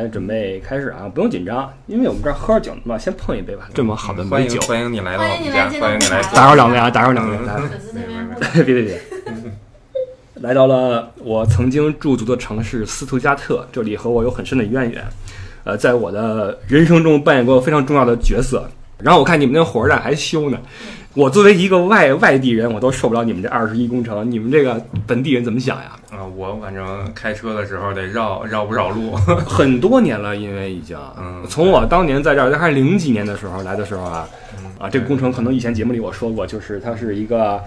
[0.00, 3.68] 吧，那我们准备开始啊，不用紧张，因为我们这儿喝着酒呢嘛，先碰一杯吧。
[3.74, 7.36] 这么好的美酒，欢迎你来到欢我们家，迎你来欢迎你来打扰两位啊，打扰两位，
[7.94, 9.00] 嗯来 别别别，
[10.36, 15.04] 来到了我曾经驻足的城市斯图加特，这里和我有很深的渊源。
[15.64, 18.66] 呃，在我的人生中扮演过非常重要的角色。
[18.98, 20.58] 然后我看你们那火车站还修呢，
[21.14, 24.30] 我作为一个外外地人，我都受不了你们这二十一工程。
[24.30, 25.96] 你们这个本地人怎么想呀？
[26.10, 34.28] 啊、我反正开车的时候得绕绕不绕路， 很多年了，因为已经，嗯从我当年在这儿，还是零几年的时候来的时候啊，
[34.78, 37.60] 啊，这个工程可能以前节目里我说过，就是它是一个，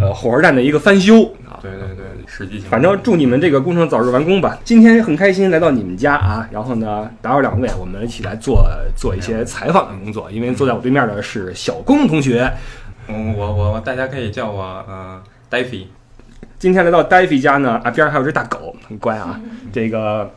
[0.00, 4.58] 呃，火车站的一个翻修啊，对对对，实际情况反正祝你们这个工程早日完工吧。
[4.64, 10.30] 今天很开心来到你们家啊，然后呢，打扰两位，我们一起来做做一些采访的工作。
[10.30, 12.50] 因为坐在我对面的是小龚同学，
[13.08, 15.84] 嗯，我我我大家可以叫我呃 Daffy，
[16.58, 19.38] 今天来到 Daffy 家呢，啊，边上还有只大狗，很乖啊。
[19.72, 20.30] 这个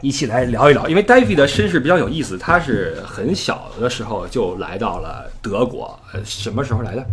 [0.00, 7.04] 一起来聊一聊，因为 Daffy 的身世比较有意思，他是很小的时候就来到了德国，呃，什么时候来的？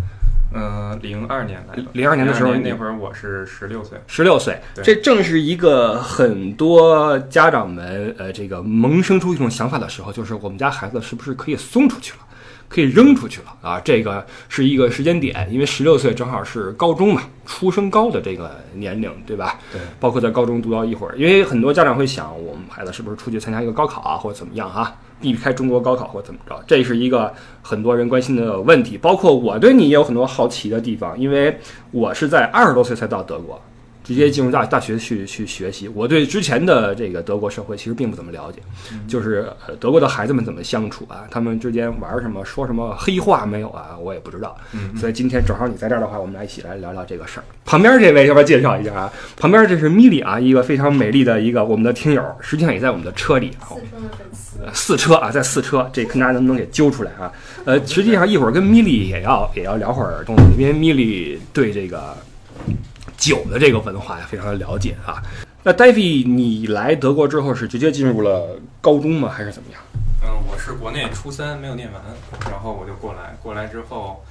[0.53, 12.19] 嗯，零二年来的，02年的时候那会儿我是十六岁，十六岁，这正是一个很多家长们呃这个萌生出一种想法的时候，就是我们家孩子是不是可以送出去了，
[12.67, 13.79] 可以扔出去了啊？
[13.79, 19.59] 这个是一个时间点，因为十六岁正好是高中嘛，初升高的这个年龄，对吧？
[19.71, 28.97] 对，包括在高中读到一会儿，因为很多家长会想，我们孩子是不是出去参加一个高考啊，或者怎么样哈、避开中国高考或怎么着，这是一个很多人关心的问题。
[28.97, 31.57] 包括我对你也有很多好奇的地方，因为
[31.91, 33.61] 我是在二十多岁才到德国，
[34.09, 35.87] 直接进入大大学去去学习。
[35.89, 38.57] 我对之前的这个德国社会其实并不怎么了解，
[39.07, 44.57] 就是呃德国的孩子们怎么相处啊，他们之间玩什么，说什么黑话没有啊，我也不知道。
[44.73, 47.43] 嗯所以今天正好你在这儿的话，我们来一起来聊聊这个事儿。
[47.65, 49.13] 旁边这位要不要介绍一下啊？
[49.37, 53.69] 旁边这是米莉啊，一个非常美丽的一个我们的听友，实际上也在我们的车里啊。
[53.69, 57.31] 四川的粉丝，呃四车啊，在四车，这看大家能不能给揪出来啊？
[57.65, 62.17] 呃，实际上一会儿跟米莉也要也要聊会儿东西，因为米莉对这个
[63.19, 65.21] 酒的这个文化呀非常的了解啊。
[65.61, 69.29] 那 David，你来德国之后是直接进入了高中吗？
[69.29, 69.81] 还是怎么样？
[70.23, 72.01] 嗯，我是国内初三没有念完，
[72.49, 74.23] 然后我就过来，过来之后，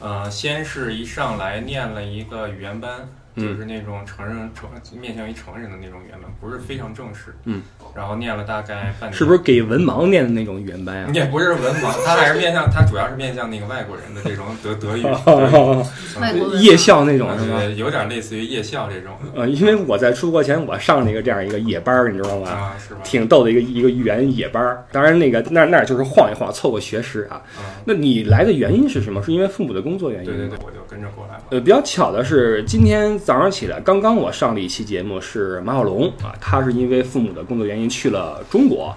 [0.00, 4.68] 呃，先是一上来念了一个语言班，就是那种成人成
[5.00, 7.34] 面向于成人的那种语言班，不是非常正式。
[7.44, 7.62] 嗯，
[7.94, 11.08] 然后念了大概半年，是不是给文盲念的那种语言班呀？
[11.14, 15.02] 也不是文盲，他还是面向，他主要是面向那个外国人的这种德德语，
[16.60, 17.58] 夜校那种是吗？
[17.60, 22.50] 对，有点类似于夜校这种呃，因为我在出国前我上了一个这样一个夜班儿，你知道吗？
[22.50, 23.00] 啊，是吧？
[23.02, 27.36] 挺逗的一个一个语言夜班儿，当然那个那那就是晃一晃凑个学时啊。
[27.56, 29.22] 啊，那你来的原因是什么？
[29.22, 30.36] 是因为父母的工作原因吗？
[30.36, 31.44] 对对对，我就跟着过来了。
[31.50, 38.94] 呃，比较巧的是，今天早上起来，刚刚我上了一期节目，是马小龙啊，他是因为父母的工作原因去了中国，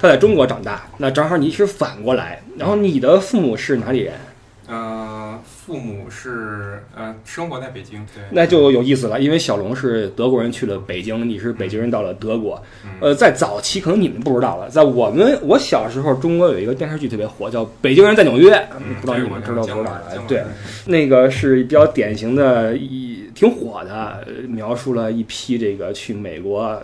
[0.00, 4.14] 他在中国长大，那正好你是反过来，然后你的父母是哪里人？
[4.66, 5.13] 呃，
[5.64, 12.62] 父母是呃生活在北京，对，那就有意思了，因为小龙是德国人去了北京，你是北京人到了德国。
[13.00, 19.98] 呃，在早期可能你们不知道了，在我们我小时候，中国有一个电视剧特别火，叫《北京人在纽约》，嗯，不知道你们知道不知道
[20.28, 20.44] 对，
[20.84, 26.78] 那个是比较典型的一挺火的，呃描述了一批这个去美国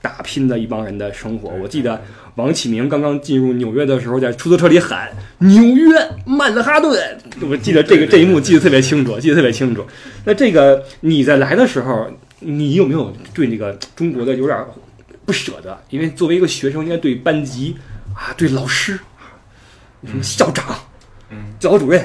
[0.00, 1.50] 打拼的一帮人的生活。
[1.62, 2.02] 我记得
[2.36, 5.94] 王启明刚刚进入纽约的时候，在出租车里喊“纽约
[6.26, 7.18] 曼哈顿”，
[7.48, 9.86] 我记得这个这一幕记得特别清楚，记得特别清楚。
[10.24, 14.58] 那这个你在来的时候，你有没有对那个中国的有点
[15.24, 15.78] 不舍得？
[15.90, 17.76] 因为作为一个学生，应该对班级
[18.14, 18.98] 啊，对老师，
[20.06, 20.66] 什么校长、
[21.30, 22.04] 嗯，教导主任。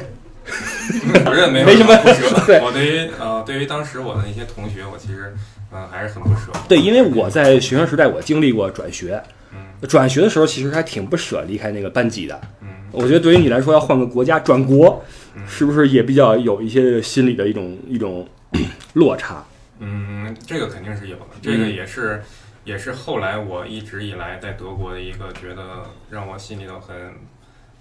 [1.23, 2.33] 主任没有没什么不舍。
[2.47, 5.35] 对我对于呃，对于当时我的那些同学，我其实
[5.71, 6.51] 嗯、呃还是很不舍。
[6.67, 9.21] 对，因为我在学生时代，我经历过转学，
[9.53, 12.39] 嗯转学的时候其实还挺不舍离开那个班级的。
[12.61, 15.03] 嗯我觉得对于你来说，要换个国家转国，
[15.35, 18.27] 嗯是不是也比较有一些心理的一种一种
[18.93, 19.45] 落差？
[19.79, 22.21] 嗯，这个肯定是有的，这个也是。
[22.65, 26.95] 也是后来我一直以来在德国的一个觉得让我心里头很，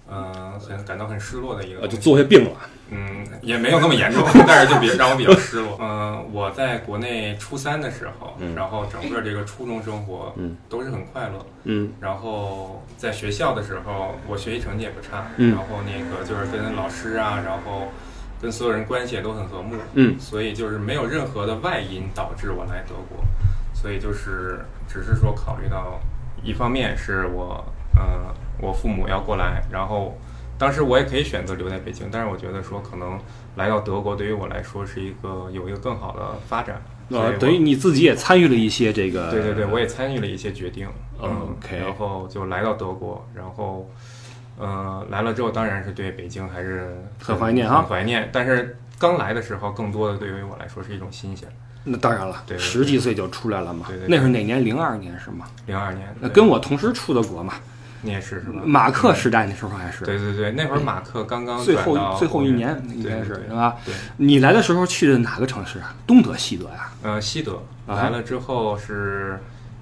[0.09, 2.23] 呃，很感到很失落的一个呃，就作为。
[2.23, 2.51] 病了。
[2.91, 5.77] 嗯，也没有那么严重， 但是就比让我比较失落。
[5.81, 11.45] 嗯、我在国内初三的时候，嗯然后整个这个初中生活，嗯，都是很快乐。
[11.63, 17.87] 嗯然后在学校的时候，我学习成绩也不差，嗯然后那个就是跟老师啊，然后
[18.41, 23.23] 跟所有人关系也都很和睦，嗯所以就是没有任何的外因导致我来德国，
[23.73, 25.99] 所以就是只是说考虑到，
[26.43, 27.63] 一方面是我
[27.99, 30.17] 呃我父母要过来，然后
[30.57, 33.19] 当时我也可以选择留在北京，但是我觉得说可能
[33.55, 36.81] 来到德国对于我来说是一个有一个更好的发展。
[37.09, 40.87] 呃，等于你自己也参与了一些这个，对对对，我也参与了一些决定，
[41.21, 43.89] 嗯呃 OK 然后就来到德国，然后，
[44.57, 48.29] 呃，来了之后当然是对北京还是很怀念啊很怀念。
[48.31, 51.49] 但是刚来的时候，更多的对于我来说是一种新鲜。
[51.83, 54.63] 那当然了，对对对十几岁就出来了嘛对对，对那是哪年？
[54.63, 55.47] 零二年是吗？
[55.65, 57.55] 零二年，那跟我同时出的国嘛，
[58.01, 58.61] 你也是是吧？
[58.63, 63.75] 马克时代那时候还是对对对，那会儿马克刚刚最后最后一年应该是是吧？
[63.85, 65.93] 对，你来的时候去的哪个城市啊？
[66.07, 66.91] 东德、西德呀？
[67.03, 69.39] 呃，西德啊来了之后是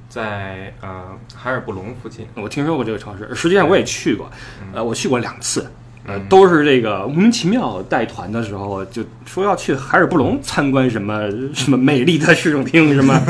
[0.10, 4.30] 在呃海尔布隆附近，我听说过这个城市，实际上我也去过，
[4.62, 5.70] 嗯呃，我去过两次，
[6.08, 13.22] 呃，嗯都是这个莫名其妙带团的时候就说要去海尔布隆参观什么 什么美丽的市政厅什么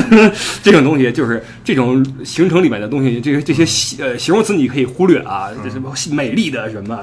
[0.62, 3.64] 这种东西，就是这种行程里面的东西，这个这些
[4.02, 6.98] 呃形容词你可以忽略啊，这什么美丽的什么。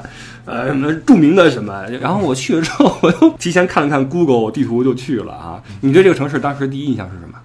[0.45, 1.85] 呃，什么著名的什么？
[1.99, 5.61] 然后我去了之后，我 又提前看了看 Google 地图就去了啊。
[5.81, 7.37] 你对这个城市当时第一印象是什么？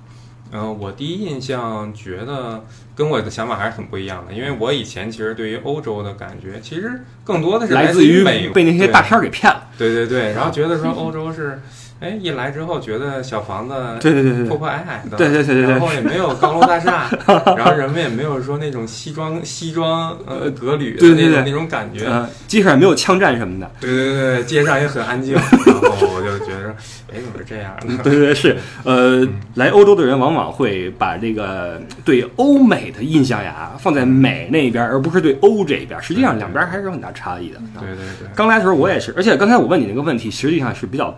[0.52, 2.62] 呃，我第一印象觉得
[2.94, 9.50] 跟我的想法还是很不一样的，因为我以前其实对于欧洲的感觉，其实更多的是来自于美被那些大片儿给骗。
[9.50, 9.70] 了。
[9.78, 11.58] 对对对，然后觉得说 欧洲是，
[12.02, 17.08] 哎，一来之后觉得小房子对对对对破破矮矮的，对对对对对然后也没有高楼大厦，
[17.56, 23.70] 然后人们也没有说那种西装西装呃革履的对对对那种那种感觉，呃，街上也没有枪战什么的。
[23.80, 25.42] 对对对，街上也很安静， 然
[25.80, 26.74] 后我就觉得，
[27.12, 27.96] 哎，怎么是这样的？
[28.02, 36.02] 对对对，是，呃，来欧洲的人往往会把这个对欧美的印象呀放在美那边，而不是对欧这边。
[36.02, 37.58] 实际上两边还是有很大差异的。
[37.78, 41.16] 对对对，刚来的时候我也是，而且刚才我问你那个问题，实际上是比较，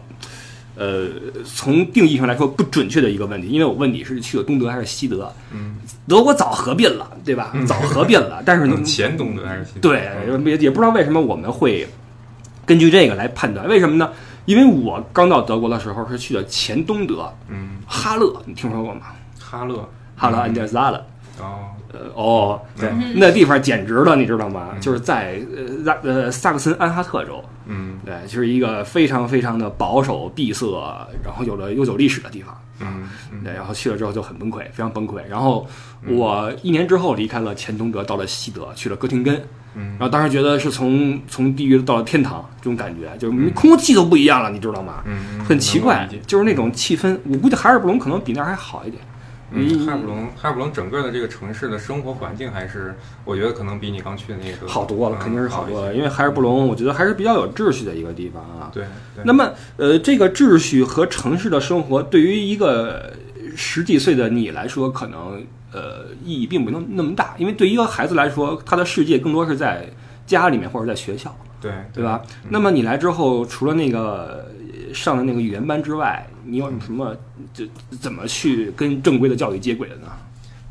[0.76, 1.08] 呃，
[1.44, 5.32] 从定义上来说不准确的一个问题，因为我问你是去了东德还是西德？
[5.52, 5.76] 嗯，
[6.08, 7.52] 德国早合并了，对吧？
[7.66, 9.88] 早合并了，但是 前东德还是西德？
[9.90, 10.10] 对，
[10.44, 11.86] 也也不知道为什么我们会
[12.66, 14.10] 根据这个来判断，为什么呢？
[14.46, 19.00] 因为我刚到德国的时候是去的前东德，嗯，哈勒，你听说过吗？
[19.40, 21.06] 哈勒，哈勒安德萨勒，
[21.40, 24.70] 哦，呃，哦，对，嗯那地方简直了，你知道吗？
[24.74, 30.66] 嗯就是在呃萨呃萨克森安哈特州，嗯对，就是一个非常非常的保守、闭塞，
[31.24, 32.58] 然后有了悠久历史的地方。
[32.80, 35.20] 嗯嗯对，然后去了之后就很崩溃，非常崩溃。
[35.28, 35.66] 然后
[36.06, 39.34] 我一年之后离开了前东德，到了西德，去了哥廷根。
[39.76, 45.02] 嗯然后当时觉得是从从地狱到了天堂，这种感觉，就是空气都不一样了，你知道吗？
[45.04, 47.18] 嗯，很奇怪就是那种气氛。
[47.28, 49.02] 我估计海尔布隆可能比那儿还好一点。
[49.54, 55.94] 嗯，哈尔布隆，哈尔布隆整个的这个城市的生活环境还是，我觉得可能比你刚去的那个好多了，嗯肯定是好多了。
[55.94, 58.70] 因为海尔布隆，我觉得还是比较有秩序的一个地方啊。
[58.72, 58.84] 对，
[59.14, 63.12] 对那么，呃，这个秩序和城市的生活，对于一个
[63.56, 69.88] 十几岁的你来说，可能呃意义并不能那么大，因为对于一个孩子来说，他的世界更多是在
[70.26, 72.20] 家里面或者在学校，对对吧？
[72.42, 74.44] 嗯那么你来之后，除了那个呃
[74.94, 77.14] 上的那个语言班之外，你有什么
[77.52, 77.66] 就
[78.00, 80.06] 怎么去跟正规的教育接轨的呢？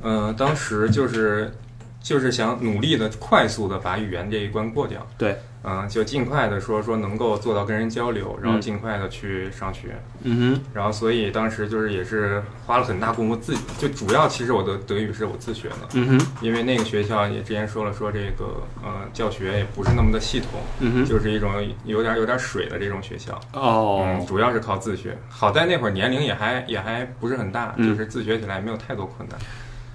[0.01, 1.53] 呃，当时就是
[2.03, 5.07] 就是想努力的、快速的把语言这一关过掉。
[5.17, 9.95] 对，嗯、就尽快的说说能够做到跟人交流，然后嗯尽快的去上学。
[10.23, 21.49] 嗯哼然后所以当时就是也是花了很大功夫自己，就主要其实我的德语是我自学的，嗯哼，因为那个学校也之前说了，说这个呃教学也不是那么的系统，嗯哼，就是一种
[21.85, 23.39] 有点有点水的这种学校。
[23.53, 25.17] 嗯，哦，主要是靠自学。
[25.29, 29.39] 好在那会儿年龄也还也还不是很大，嗯就是自学起来没有太多困难。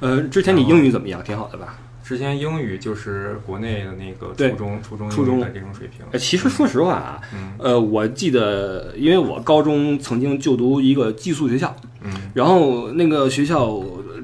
[0.01, 1.23] 呃，之前你英语怎么样？
[1.23, 1.77] 挺好的吧？
[2.09, 6.07] 之前英语就是国内的那个初中初中初中的这种水平。
[6.11, 13.79] 呃，其实说实话啊，嗯呃，我记得，因为我高中曾经就读一个寄宿学校，嗯然后那个学校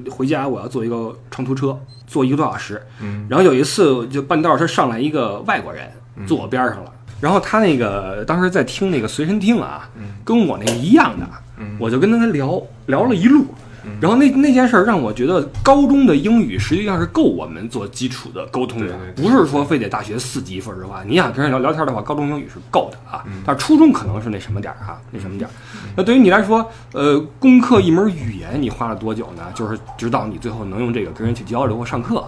[0.09, 2.81] 回家我要坐一个长途车，坐一个多小时。
[3.03, 11.27] 嗯然后有一次就半道儿，他上来一个外国人嗯坐我边上了，然后他那个当时在听那个随身听啊，嗯跟我那个一样的，
[11.59, 13.45] 嗯我就跟他聊聊了一路。
[13.85, 20.59] 嗯然后那那件事儿让我觉得，高中的英语实际上是够我们做基础的沟通的，不是说非得大学四级。
[20.59, 23.23] 说实话，你想跟人聊聊天的话，高中英语是够的啊。
[23.27, 25.53] 嗯但是初中可能是那什么点儿啊，那什么点儿。
[25.95, 29.43] 那对于你来说，呃，攻克一门语言，你花了多久呢？
[29.53, 32.25] 就是直到你最后能用这个跟人去交流或上课，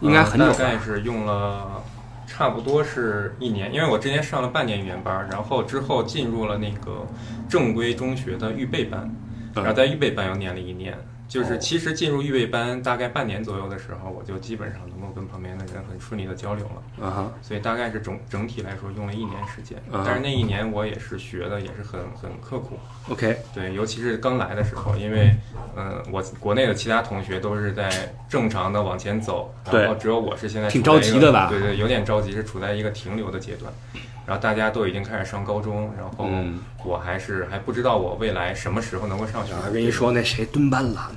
[0.00, 0.46] 应该很久。
[0.52, 1.82] 大概是用了
[2.26, 7.06] 差不多是一年，因为我之前上了半年语言班，然后之后进入了那个
[7.48, 10.96] 正规中学的预备班，嗯然后在预备班又念了一年。
[11.28, 17.06] 就是哦其实进入预备班大概半年左右的时候，我就基本上能够跟旁边的人很顺利的交流了。
[17.06, 22.78] 啊哈，所以大概是整整体来说用了一年时间，啊但是那一年我也是学的也是很很刻苦
[23.10, 25.30] ，OK，对，尤其是刚来的时候，因为
[25.76, 27.90] 嗯、呃我国内的其他同学都是在
[28.26, 33.70] 正常的往前走，对然后只有我是现在挺着急的吧对对，有点着急，是处在一个停留的阶段。
[34.28, 41.10] 然后大家都已经开始上高中，然后嗯，我还是还不知道我未来什么时候能够上学跟你说那谁蹲班了，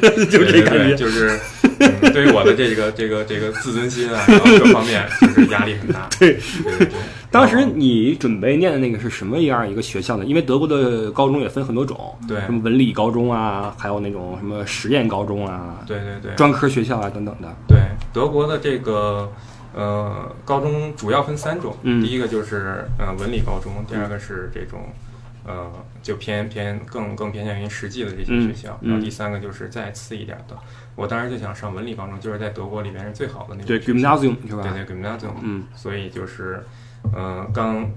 [0.00, 0.94] 对就这对对感觉。
[0.96, 1.38] 就是、
[1.78, 6.08] 嗯、对于我的这个这个这个自尊心啊，然后各方面就是压力很大。
[6.18, 6.98] 对对对对，
[7.30, 10.24] 当时你准备念的那个是什么样一个学校呢？
[10.24, 17.48] 因为德国的高中也分很多种，对什么文理高中啊，还有那种什么实验高中啊，对对对专科学校啊等等的。
[17.68, 17.76] 对，
[18.10, 19.30] 德国的这个
[19.74, 24.80] 呃高中主要分三种，嗯第一个就是呃文理高中，第二个是这种
[25.44, 25.70] 呃
[26.02, 30.56] 就偏偏更更偏向于实际的这些学校，然后第三个就是再次一点的。
[30.96, 34.62] 我当时就想上文理高中，就是在德国里面是最好的那种对，gymnasium 是吧？
[34.62, 36.62] 对对 gymnasium，嗯所以就是
[37.12, 37.88] 呃刚。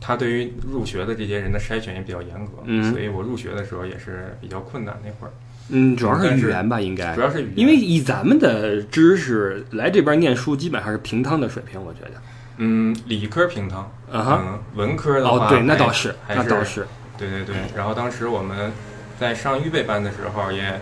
[0.00, 5.32] 他对于入学的这些人的筛选也比较严格，嗯所以我入学的时候也是比较困难那会儿，
[5.70, 7.20] 嗯，主要是语言吧，应该主。
[7.20, 12.10] 要是语言因为以咱们的知识来这边念书，基本上是平汤的水平，我觉得。
[12.58, 16.86] 嗯，理科平汤，啊哈，嗯，文科的话，哦，对，那倒是，那倒是，
[17.18, 17.56] 对对对。
[17.74, 18.70] 然后当时我们
[19.18, 20.80] 在上预备班的时候，也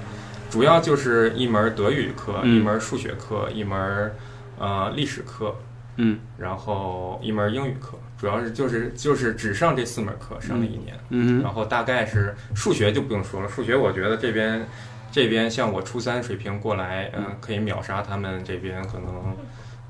[0.50, 4.12] 主要就是一门德语课，嗯一门数学课，一门
[4.58, 5.56] 呃历史课，
[5.96, 10.96] 嗯然后一门英语课，主要是就是就是只上这四门课，上了一年。
[11.08, 14.64] 嗯然后大概是数学就不用说了，数学我觉得这边
[15.10, 19.36] 这边像我初三水平过来，嗯、可以秒杀他们这边可能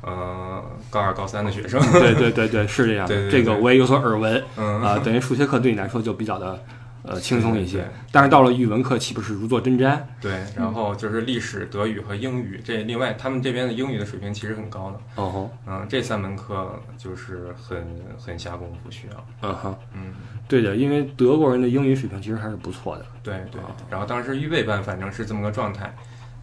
[0.00, 1.78] 呃高二高三的学生。
[1.92, 3.12] 对对对对，是这样的。
[3.14, 6.58] 对对对这个我也有所耳闻嗯啊，等于数学课对你来说就比较的
[7.02, 7.84] 呃轻松一些。
[8.10, 9.98] 但是到了语文课岂不是如坐针毡？
[10.20, 17.84] 对，然后就是历史、德语和英语，这另外他们这边的英语的水平其实很高的，哦吼，嗯，这三门课就是很
[18.18, 20.12] 很下功夫需要，嗯哼，嗯，
[20.46, 23.06] 对的，因为德国人的英语水平其实还是不错的。
[23.22, 23.60] 对对。
[23.90, 25.94] 然后当时预备班反正是这么个状态，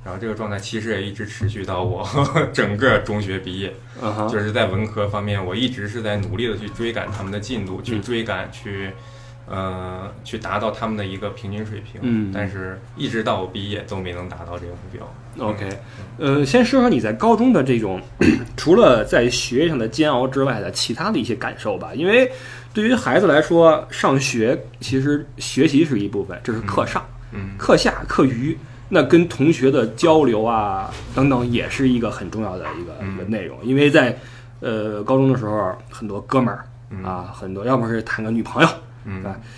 [0.04, 2.08] 然后这个状态其实也一直持续到我
[2.52, 3.74] 整个中学毕业，
[4.30, 8.02] 就是在文科方面，我一直是在努力的去追赶他们的进度，去嗯。
[8.02, 8.92] 追赶去。
[9.50, 15.48] 呃，去达到他们的一个平均水平，嗯但是一直到我毕业都没能达到这个目标。
[15.48, 15.68] OK，
[16.20, 18.00] 呃，先说说你在高中的这种，
[18.56, 21.92] 除了在学业上的煎熬之外的其他的一些感受吧。
[21.96, 22.32] 因为
[22.74, 28.56] 对于孩子来说，上学其实学习是一部分，这是课上、嗯课下、课余，
[28.88, 33.58] 那跟同学的交流啊等等也是一个很重要的一个、嗯一个内容。
[33.64, 34.16] 因为在
[34.60, 38.70] 呃高中的时候，很多哥们儿嗯啊，很多要么是谈个女朋友。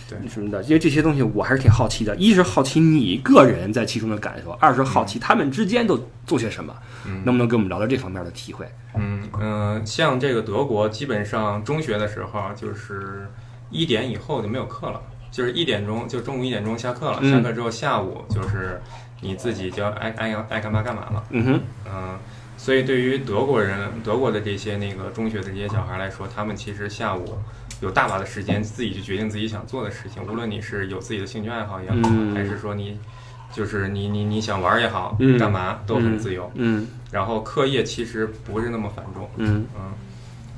[0.10, 2.16] 对什么的，因为这些东西我还是挺好奇的。
[2.16, 8.66] 一是好奇你个人在其中的感受，二是好奇他们之间都做些什么，嗯能不能跟我们聊聊这方面的体会？
[8.96, 13.28] 嗯嗯、呃像这个德国，基本上中学的时候就是
[13.70, 18.82] 一点以后就没有课了，就是一点钟就中午一点钟下课了，嗯下课之后下午就是
[19.22, 21.24] 你自己就要爱爱爱干嘛干嘛了。
[21.30, 22.20] 嗯哼，嗯、
[22.58, 27.38] 所以对于德国人、德国的这些那个中学的这些小孩来说，他们其实下午
[27.82, 32.98] 有大把的时间自己去决定自己想做的事情，无论你是有自己的兴趣爱好也好，嗯还是说你
[33.52, 36.50] 就是你你你想玩也好，嗯干嘛都很自由。
[36.56, 39.92] 嗯然后课业其实不是那么繁重，嗯嗯，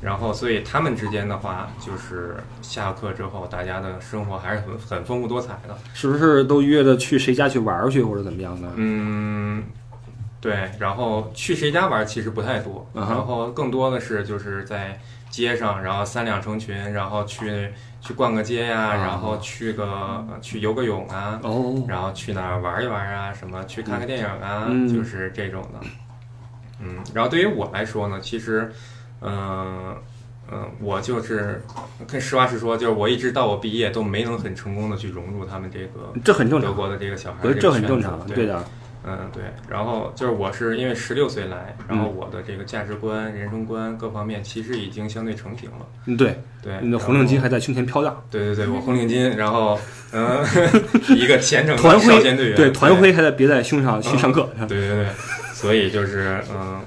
[0.01, 5.75] 然后所以他们之间的话，就是下课之后，大家的生活还是很很丰富多彩的。
[5.95, 8.71] 是不是都约着去谁家去玩去，或者怎么样呢？
[8.75, 9.63] 嗯，
[10.39, 15.01] 对，然后去谁家玩其实不太多，然后更多的是就是在
[15.33, 18.95] 街上，然后三两成群，然后去去逛个街呀、啊。
[18.95, 19.83] 然后去个
[20.29, 24.87] 呃去游个泳啊，哦，然后去哪儿玩一玩啊，什么去看个电影啊，嗯。
[24.87, 25.79] 就是这种的。
[26.79, 28.71] 嗯，然后对于我来说呢，其实，
[29.21, 29.95] 嗯、
[30.51, 31.63] 嗯、我就是
[32.07, 38.35] 跟实话实说，就是我一直到我毕业都没能很成功的去融入他们这个这很正常，德国的这个小孩这很正常，对。
[38.35, 38.63] 对的。
[39.05, 39.43] 嗯，对。
[39.69, 45.85] 然后就是我是因为十六岁来，然后嗯我的这个价值观、人生观各方面其实已经相对成型了。
[46.05, 49.79] 嗯，对，对，你的红领巾还在胸前飘荡，对对对，我红领巾，然后
[50.13, 50.43] 嗯，
[51.17, 54.49] 一个虔诚的团徽少先队员，对，团徽还在别在胸上去上课。
[54.67, 55.07] 对对对，
[55.53, 56.81] 所以就是嗯，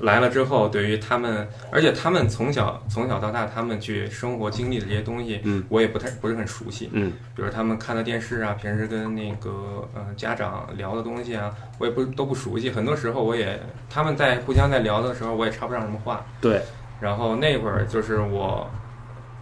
[0.00, 6.90] 来了之后，对于他们，而且他们从小从小到大，他们去生活经历的这些东西，嗯，我也不太不是很熟悉。
[6.92, 12.70] 嗯比如他们看的电视啊，平时跟那个呃家长聊的东西啊，我也不都不熟悉。
[12.70, 16.24] 很多时候我也他们在互相在聊的时候，我也插不上什么话。
[16.40, 16.62] 对，
[17.00, 18.70] 然后那会儿就是我，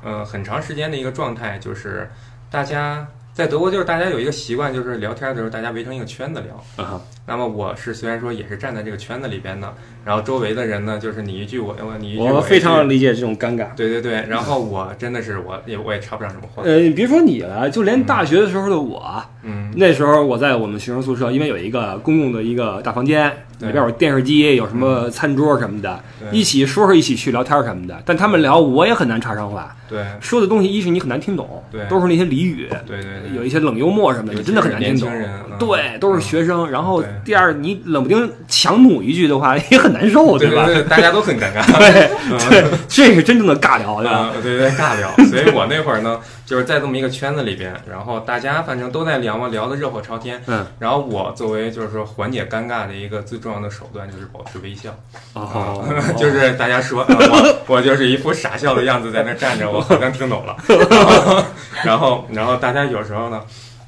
[0.03, 2.11] 呃，很长时间的一个状态就是
[2.51, 3.07] 大家。
[3.39, 6.85] 在德国，就是大家有一个习惯，就是聊天的时候，大家围成一个圈子聊。
[6.85, 9.73] 啊，那么我是虽然说也是站在这个圈子里边的，
[10.05, 13.69] 然后周围的人呢，就是你一句我我你一句一句我非常理解这种尴尬。
[13.77, 16.65] 对对对，然后我真的是我也我也插不上什么话。
[16.65, 26.01] 呃，你别说你了，就连大学的时候的我，嗯嗯那时候我在我们学生宿舍，因为有一个公共的一个大房间，对里边有电视机，有什么餐桌什么的，
[26.31, 28.01] 一起说说一起去聊天什么的。
[28.05, 35.11] 但他们聊，我也很难插上话，对说的东西一是你很难听懂，对都是那些俚语，对对对，有一些冷幽默什么的，你真的很难听懂
[35.59, 36.71] 对，都是学生。
[36.71, 40.39] 然后第二，你冷不丁强弩一句的话， 也很难受，吧？
[40.39, 41.67] 对对，大家都很尴尬。
[41.79, 44.19] 对嗯对，这是真正的尬聊，对吧？
[44.19, 45.11] 啊，对对，尬聊。
[45.27, 50.43] 所以我那会儿呢，就是在这么一个圈子里边，然后大家反正都在聊嘛，聊得热火朝天。
[50.47, 54.99] 嗯，然后我作为就是说缓解尴尬的一个最重要的手段就是保持微笑，
[55.35, 55.85] 哦，
[56.17, 60.57] 就是大家说、 啊我我就是一副傻笑的样子在那站着，我好像听懂了。
[60.69, 61.45] 然后
[61.85, 63.43] 然后然后大家有时候呢，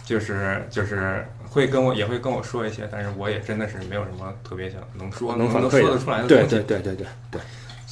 [0.05, 1.27] 就是就是。
[1.53, 6.49] 会跟我也会跟我说一些，但是我也真的是没有什么特别想能说能能说得出来的东对西。
[6.51, 7.41] 对对对对对，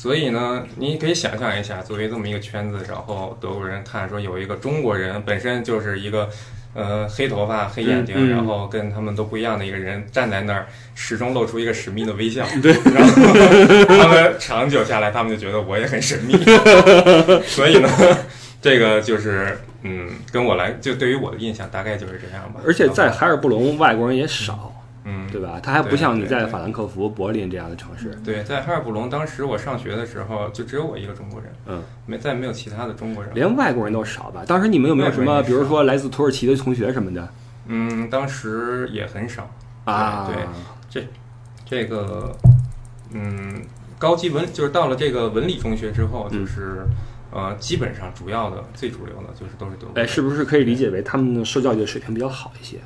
[0.00, 6.30] 所以呢，你可以想象一下，作为这么一个圈子，然后德国人看说有一个中国人本身就是一个，
[6.72, 12.46] 呃，黑头发、黑眼睛，嗯嗯然后跟他们都不一样的一个人站在那儿，始终露出一个神秘的微笑。
[12.62, 13.12] 对，然后
[13.88, 16.34] 他们长久下来，他们就觉得我也很神秘。
[17.48, 17.88] 所以呢，
[18.62, 22.60] 这个就是，嗯，跟我来，就对于我的印象大概就是这样吧。
[22.64, 24.77] 而且在海尔布隆，外国人也少，
[25.10, 25.58] 嗯，对吧？
[25.62, 28.14] 他还不像你在法兰克福、柏林这样的城市。
[28.22, 33.32] 对，在哈尔布隆，当时我上学的时候，就只有我一个中国人，嗯，没再没有其他的中国人。
[33.34, 34.44] 连外国人都少吧？
[34.46, 37.26] 当时你们有没有什么，比如说来自土耳其的同学什么的
[37.68, 39.50] 嗯，当时也很少。
[39.84, 40.30] 啊？
[40.30, 40.44] 对
[40.90, 41.06] 这
[41.64, 42.36] 这个，
[43.12, 43.62] 嗯，
[43.98, 46.86] 高级文就是到了这个文理中学之后，嗯就是、
[47.30, 52.78] 呃，基本上主要的、最主流的就是都是德国哎，是不是可以理解为他们的受教育的水平比较好一些？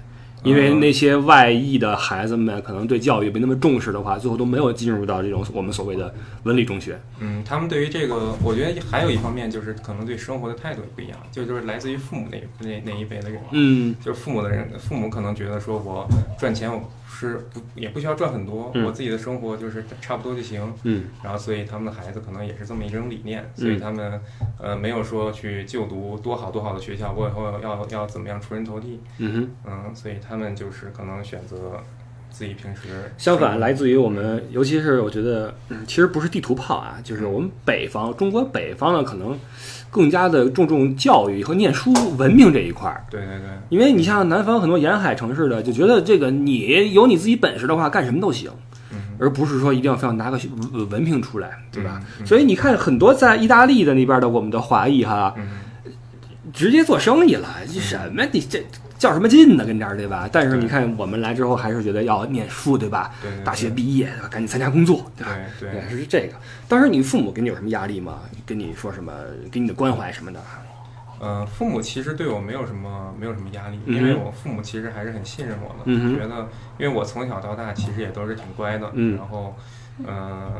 [0.42, 6.98] 因为那些外裔的孩子们可能对教育没那么重视的话，最后都没有进入到这种我们所谓的文理中学。
[7.20, 13.40] 嗯，他们对于这个，我觉得还有一方面就是可能对生活的态度也不一样，就就是来自于父母那那那一辈的人。
[13.52, 16.08] 嗯就是父母的人，父母可能觉得说我
[16.38, 16.82] 赚钱我
[17.14, 20.60] 是不也不需要赚很多，嗯我自己的生活就是差不多就行。
[20.84, 24.20] 嗯然后所以他们的孩子可能也是这么一种理念，所以他们
[24.58, 29.50] 呃没有说去就读多好多好的学校，我以后要要怎么样出人头地，嗯哼。
[29.66, 31.78] 嗯，所以他们就是可能选择
[32.30, 39.38] 自己平时相反，来自于我们，尤其是我觉得，嗯，其实不是地图炮啊，就是我们北方，中国北方呢，可能
[39.92, 43.04] 更加的注重教育和念书、文明这一块儿。
[43.10, 48.50] 对对对，因为你像南方很多沿海城市的，就觉得这个你有你自己本事的话，干什么都行，
[48.90, 50.40] 嗯而不是说一定要非要拿个
[50.72, 52.00] 文文凭出来，对吧？
[52.24, 55.46] 所以你看，很多在意大利的那边的我们的华裔哈，嗯
[56.54, 58.64] 直接做生意了，你什么你这
[59.02, 59.64] 较什么劲呢？
[59.64, 60.28] 跟这儿对吧？
[60.32, 63.10] 但是你看我们来之后，还是觉得要念书，对吧？
[63.20, 64.28] 对大学毕业，对吧？
[64.28, 65.36] 赶紧参加工作，对吧？
[65.60, 66.34] 对是这个。
[66.68, 68.20] 当时你父母给你有什么压力吗？
[68.46, 69.12] 跟你说什么？
[69.50, 70.40] 给你的关怀什么的？
[71.20, 79.54] 呃，父母其实对我没有什么没有什么压力，因为我父母其实还是很信任我的，嗯觉得因为我从小到大其实也都是挺乖的，嗯然后
[80.04, 80.50] 呃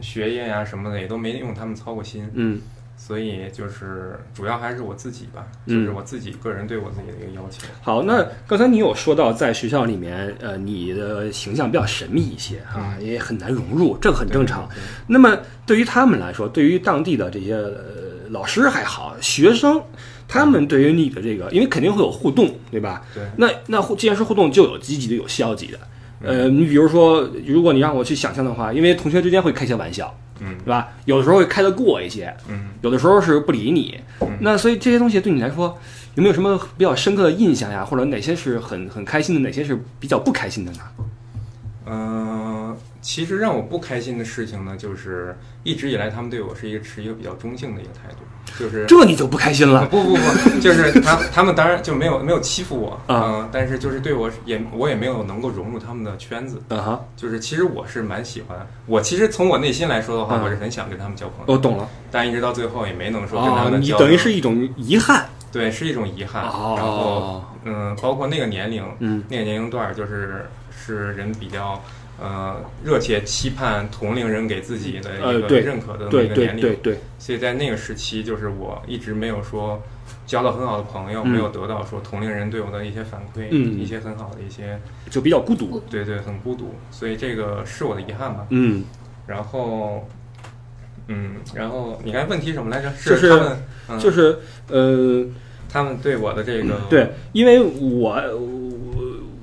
[0.00, 2.60] 学业呀、什么的也都没用他们操过心，嗯
[2.96, 7.66] 所以就是主要还是我自己吧，嗯就是我自己个人对我自己的一个要求。
[7.80, 14.68] 好，那刚才你有说到在学校里面，呃，你的形象比较神秘一些啊，也很难融入，这个很正常。
[15.08, 19.82] 那么对于他们来说，对于当地的这些呃老师还好，学生，
[20.28, 23.02] 他们对于你的这个，因为肯定会有互动，对吧？
[23.12, 25.78] 对那那互既然是互动，就有积极的，有消极的。
[26.24, 30.88] 呃，你比如说，如果你让我去想象的话，因为同学之间会开些玩笑，嗯对吧？
[31.04, 33.98] 有的时候会开得过一些，嗯有的时候是不理你。
[34.20, 35.78] 嗯那所以这些东西对你来说，
[36.14, 37.84] 有没有什么比较深刻的印象呀？
[37.84, 40.78] 或者哪些是很很开心的，哪些是比较不开心的呢？
[41.84, 49.86] 呃，其实让我不开心的事情呢，就是一直以来他们对我是一个持一个比较中性的一个态度，就是这你就不开心了。
[49.90, 61.88] 不不不，就是他他们当然就没有没有欺负我，啊嗯，但是就是对我也我也没有能够融入他们的圈子，啊哈，就是其实我是蛮喜欢，我其实从我内心来说的话，嗯我是很想跟他们交朋友，我懂了。
[62.12, 65.28] 但一直到最后也没能说跟他们交你，等于是一种遗憾。
[65.50, 71.82] 对，是一种遗憾，然后哦，嗯，包括那个年龄，嗯那个年龄段就是是人比较。
[72.22, 79.82] 呃，热切期盼同龄人给自己的一个认可的那个年龄，对对，所以在那个时期，就是我一直没有说
[80.24, 81.28] 交到很好的朋友，嗯。
[81.32, 83.76] 没有得到说同龄人对我的一些反馈，嗯。
[83.76, 84.78] 一些很好的一些，
[85.10, 85.82] 就比较孤独。
[85.90, 88.46] 对对，很孤独，所以这个是我的遗憾吧。
[88.50, 88.84] 嗯，
[89.26, 90.08] 然后，
[91.08, 92.92] 嗯，然后你刚才问题什么来着？
[93.04, 93.56] 就是他们，
[93.88, 95.26] 嗯、就是呃，
[95.68, 98.14] 他们对我的这个，对，因为我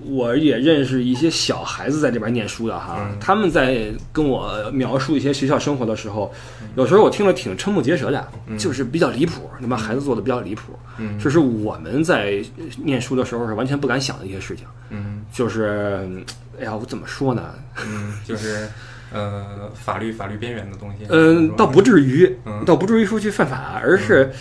[0.09, 3.17] 我我也认识一些小孩子在这边念书的哈，嗯。
[3.19, 6.33] 他们在跟我描述一些学校生活的时候，
[6.75, 8.57] 有时候我听了挺瞠目结舌的，嗯。
[8.57, 11.17] 就是比较离谱，那帮孩子做的比较离谱，嗯。
[11.19, 12.43] 这是我们在
[12.77, 15.23] 念书的时候是完全不敢想的一些事情，嗯。
[15.31, 16.07] 就是，
[16.59, 17.53] 哎呀，我怎么说呢？
[17.85, 18.67] 嗯，就是
[19.11, 21.05] 呃法律法律边缘的东西。
[21.09, 22.63] 嗯，倒不至于，嗯。
[22.65, 24.31] 倒不至于说去犯法，而是，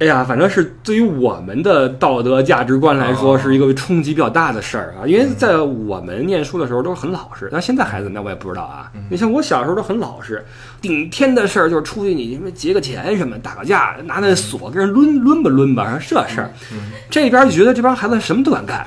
[0.00, 5.06] 哎呀，反正是对于我们的道德价值观来说，哦是一个冲击比较大的事儿啊。
[5.06, 8.90] 因为在我们念书的时候都是很老实，但现在孩子那我也不知道啊。
[8.94, 10.42] 嗯你像我小时候都很老实，
[10.80, 16.50] 顶天的事儿就是出去你什么劫个钱什么，打个架，拿那锁跟人抡抡吧抡吧，这事儿。
[16.72, 18.86] 嗯这边就觉得这帮孩子什么都敢干。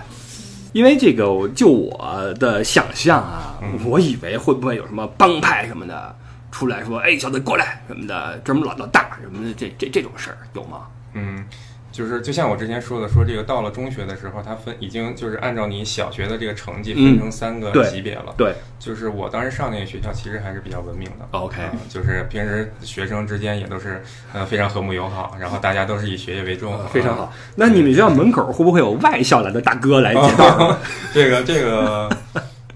[0.72, 6.16] 因为这个，就我的想象啊，嗯我以为会不会有什么帮派什么的
[6.52, 10.80] 出来说，哎，小子过来什么的，这么老老大什么的，这这这种事儿有吗？
[11.14, 11.46] 嗯，
[11.92, 18.34] 就是就像我之前说的，说这个到了中学的时候，它分已经就是按照你小学的这个成绩分成三个级别了。
[18.38, 21.28] 对就是我当时上那个学校，其实还是比较文明的。
[21.32, 24.02] ，OK，嗯就是平时学生之间也都是
[24.34, 27.32] 呃非常和睦友好，然后大家都是以学业为重，非常好。
[27.56, 30.22] 那你们学校门口会不会有外校来的大哥来接。
[31.14, 32.10] 这个这个，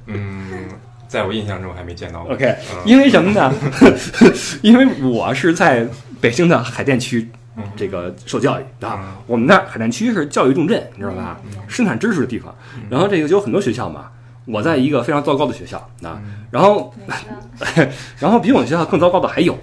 [0.06, 0.70] 嗯，
[1.08, 2.34] 在我印象中还没见到过。
[2.36, 3.52] ？OK，嗯因为什么呢？
[4.62, 5.88] 因为我是在
[6.22, 7.32] 北京的海淀区嗯
[7.76, 11.38] 这个受教育啊嗯，我们那儿海淀区是教育重镇，你知道吧？
[11.68, 12.54] 生产知识的地方。
[12.90, 14.06] 然后这个就有很多学校嘛。
[14.46, 16.94] 我在一个非常糟糕的学校啊，然后
[18.18, 19.58] 然后比我们学校更糟糕的还有，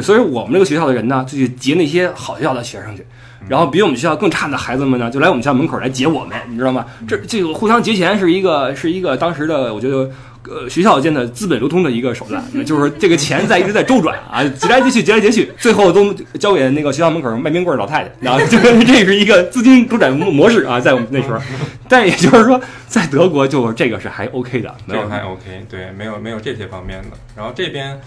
[0.00, 3.06] 所以我们这个学校的人呢，就去劫那些好学校的学生去，
[3.46, 6.86] 然后比我们学校更差的孩子们呢，就来我们学校门口来劫我们，你知道吗？
[7.06, 10.10] 这这个互相劫钱是一个是一个当时的我觉得。
[10.48, 21.38] 呃，学校间的资本流通的一个手段， 那就是这个钱在一直在周转啊，劫来劫去，劫来劫去，最后都交给那个学校门口卖冰棍儿老太太，然后这个这是一个资金周转模模式啊，在我们那时候，
[21.88, 27.16] 但也就是说，在德国就这个是还 OK 的，没有这个还 OK，对，没有没有这些方面的。
[27.36, 28.00] 然后这边，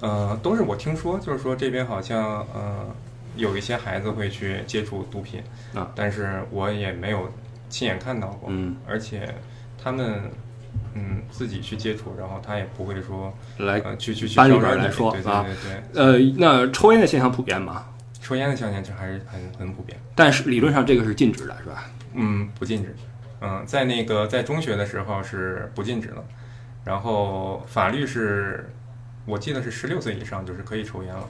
[0.00, 2.86] 呃，都是我听说，就是说这边好像呃
[3.36, 5.40] 有一些孩子会去接触毒品
[5.74, 7.32] 啊，但是我也没有
[7.70, 9.34] 亲眼看到过，嗯，而且
[9.82, 10.20] 他们
[10.98, 15.54] 嗯自己去接触，然后他也不会说来呃去去去班里边来说对对啊对
[15.94, 17.86] 对，呃，那抽烟的现象普遍吗？
[18.20, 19.98] 抽烟的现象就还是很很普遍。
[20.14, 21.84] 但是理论上这个是禁止的，是吧？
[22.14, 22.94] 嗯，不禁止。
[23.40, 26.24] 嗯，在那个在中学的时候是不禁止的，
[26.84, 28.68] 然后法律是，
[29.24, 31.22] 我记得是十六岁以上就是可以抽烟了。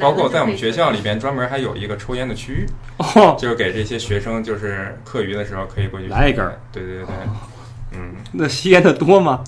[0.00, 2.66] 包括在我们学校里边专门还有一个抽烟的区域，
[2.98, 6.58] 哦，就是给这些学生就是课余的时候可以过去来一根儿。
[6.72, 7.06] 对对对
[8.32, 9.40] 那吸烟的多吗？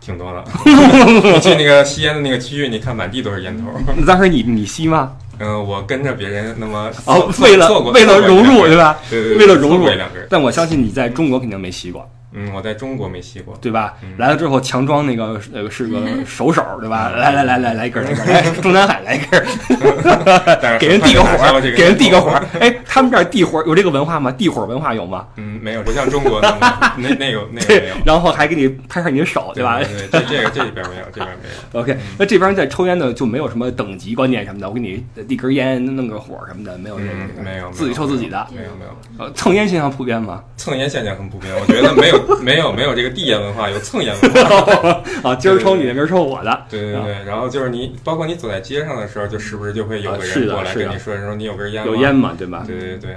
[0.00, 0.44] 挺多的。
[0.64, 3.64] 你去那个吸烟的那个区域，你看满地都是烟头。
[3.96, 5.12] 那 当时你你吸吗？
[5.38, 8.96] 嗯，我跟着别人那么哦，为了为了融入，对吧？
[9.10, 9.86] 对对对，为了融入。
[10.30, 13.56] 但我相信你在中国肯定没吸过，嗯，我在中国没吸过。
[13.60, 13.94] 对吧？
[14.02, 17.10] 嗯来了之后强装那个呃是个 手手，对吧？
[17.10, 22.46] 来来来来来一根儿来一根儿，来中南海来一根儿， 给人递个火儿，给人递个火儿。
[22.60, 24.30] 哎，他们这儿递火儿有这个文化吗？
[24.30, 25.26] 递火儿文化有吗？
[25.36, 29.78] 嗯，没有，不像中国那么那那个那个没有，，然后还给你拍上你的手，对吧？
[29.78, 31.80] 对对，这这个这里边没有，这边没有。
[31.82, 38.46] OK，那这边在抽烟的就没有什么等级观念什么的，我给你递根烟，弄个火什么的，没有这个，嗯，没有，自己抽自己的。
[38.54, 39.24] 没有没有。
[39.24, 40.42] 呃，蹭烟现象普遍吗？
[40.56, 45.02] 蹭烟现象很普遍，我觉得没有 没有没有这个递烟文化，有蹭烟文化。
[45.30, 46.64] 啊，今儿抽你的，明儿抽我的。
[46.68, 51.90] 对对对，然后就是你，包括你走在街上的时候，就时不时就会有个人过来跟你说说你有根烟吗？
[51.92, 52.64] 有烟嘛，对吧？
[52.66, 53.12] 对对对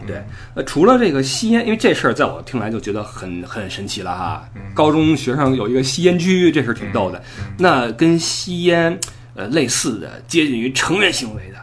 [0.00, 0.22] 嗯对
[0.54, 4.46] 呃，除了这个吸烟，因为这事儿在我听来就觉得很很神奇了哈。
[4.74, 7.18] 高中学生有一个吸烟区，这是挺逗的。
[7.38, 8.98] 嗯那跟吸烟
[9.34, 11.56] 呃类似的、接近于成人行为的，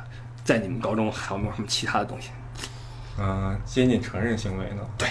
[0.43, 2.29] 在你们高中还有没有什么其他的东西？
[3.19, 4.81] 嗯，接近成人行为呢？
[4.97, 5.07] 对，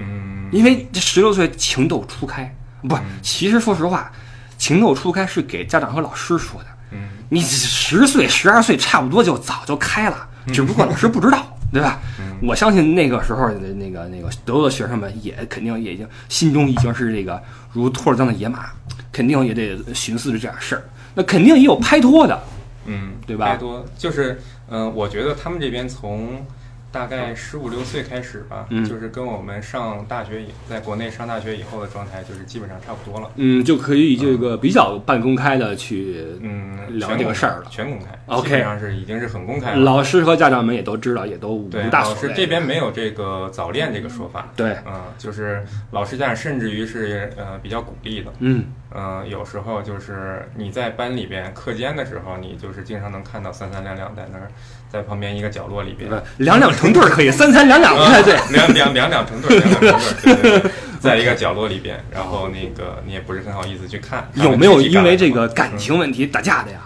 [0.00, 4.10] 嗯，因为这十六岁情窦初开，不是，其实说实话，
[4.58, 6.66] 情窦初开是给家长和老师说的。
[6.92, 7.08] 嗯。
[7.28, 12.00] 你十岁、十二岁差不多就早就开了，只不过老师不知道， 对吧？
[12.18, 12.36] 嗯。
[12.42, 18.70] 我相信那个时候的那个那个德国的学生们也肯定也已经心中已经是这个如脱了缰的野马，
[19.12, 20.82] 肯定也得寻思着这点事儿。
[21.14, 22.42] 那肯定也有拍拖的，
[22.86, 23.46] 嗯，对吧？
[23.46, 26.44] 拍拖就是，嗯、我觉得他们这边从
[26.92, 33.30] 大概十五六岁开始吧，嗯就是跟我们上大学以在国内上大学以后的状态，就是基本上差不多了。
[33.36, 39.78] 嗯，就可以这个比较半公开的去，嗯，聊这个事儿了开全公开 OK 基本上是已经是很公开了。
[39.78, 42.02] 老师和家长们也都知道，也都无对，大。
[42.02, 54.50] 老师这边没有这个早恋这个说法，对，嗯，就是老师家长甚至于是呃比较鼓励的，嗯嗯、有时候就是你在班里边课间的时候，你就是经常能看到三三两两在那儿，
[54.92, 58.34] 在旁边一个角落里边，两两成对儿可以，三三两两不太对。
[58.52, 65.76] 两两两两成对儿，两两成对儿，对对对， 在一个角落里边，然后那个你也不是很好意思去看， 有没有因为这个感？
[65.78, 66.78] 情问题打架的呀？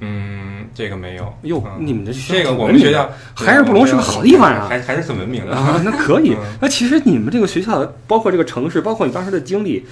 [0.00, 1.34] 嗯，这个没有。
[1.42, 5.56] 哟，嗯你们这学这个我们学校还是布隆是个好地方啊还还是很文明的。
[5.56, 6.56] 啊，那可以嗯。
[6.60, 9.84] 那其实你们这个学校，包括这个城市，包括你当时的经历，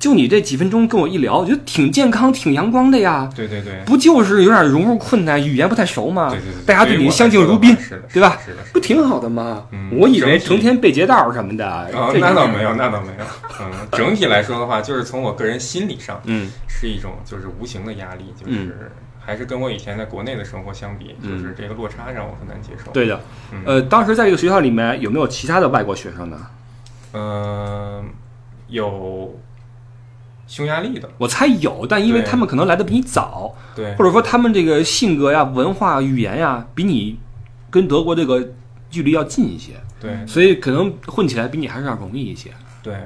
[0.00, 3.30] 就你这几分钟跟我一聊，我觉得挺健康、挺阳光的呀。
[3.36, 6.30] 对对对，不就是有点融入困难，语言不太熟吗？
[6.30, 8.38] 对对对，大家对你相敬如宾，是的，对吧？
[8.42, 8.72] 是的，是的。
[8.72, 9.66] 不挺好的吗？
[9.72, 13.24] 嗯我以为成天背街道什么的，啊，这个那倒没有，那倒没有。
[13.60, 23.20] 嗯，整体来说的话，就是从我个人心理上嗯是一种就是无形的压力，就是还是跟我以前在国内的生活相比，嗯就是这个落差让我很难接受。，对的。
[23.52, 26.38] 嗯呃，当时在这个学校里面有没有其他的外国学生呢？
[27.12, 28.04] 嗯，
[28.68, 29.34] 有
[30.50, 33.94] 匈牙利的，我猜有，但因为他们可能来的比你早，对。
[33.94, 37.20] 或者说他们这个性格呀、文化、语言呀，比你
[37.70, 38.50] 跟德国这个
[38.90, 40.26] 距离要近一些，对。
[40.26, 42.50] 所以可能混起来比你还是要容易一些。
[42.82, 42.96] 对。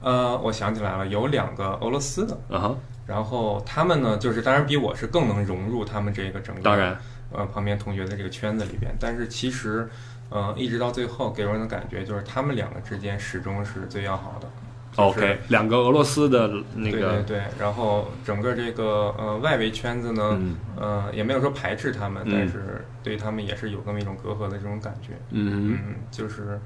[0.00, 6.96] 呃，我想起来了，有两个俄罗斯的，啊哈，然后他们呢，就是当然比我是更能融入他们这个整个当然，
[7.32, 9.90] 呃旁边同学的这个圈子里边，但是其实，
[10.30, 14.46] 呃，一直到最后给人的感觉就是他们两个之间始终是最要好的。
[14.92, 25.12] 就是 OK，两个俄罗斯的那个对对个，对，然后整个这个呃外围圈子呢，嗯呃也没有说排斥他们，嗯但是对他们也是有那么一种隔阂的这种感觉。
[25.30, 26.60] 嗯嗯，就是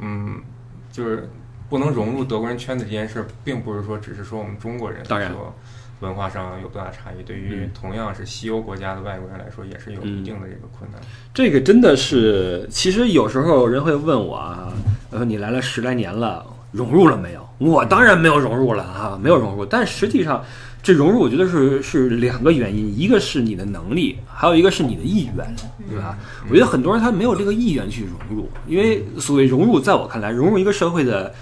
[0.00, 0.40] 嗯
[0.90, 1.28] 就是
[1.68, 5.54] 不能融入德国人圈子这件事儿，并不是说只是说我们中国人当然说
[6.00, 11.00] 文化上有多大差异，对于嗯同样是西欧国家的外国人来说，也是有嗯一定的这个困难。
[11.34, 14.72] 这个真的是，其实有时候人会问我啊，
[15.10, 17.45] 呃，你来了十来年了，融入了没有？
[17.58, 19.64] 我当然没有融入了啊，没有融入。
[19.64, 20.44] 但实际上，
[20.82, 25.56] 这融入我觉得是是两个原因，一个是你的能力，还有一个是你的意愿，
[25.88, 26.16] 对吧？
[26.48, 31.34] 我觉得很多人他没有这个意愿去融入，因为所谓融入，在我看来，融入一个社会的，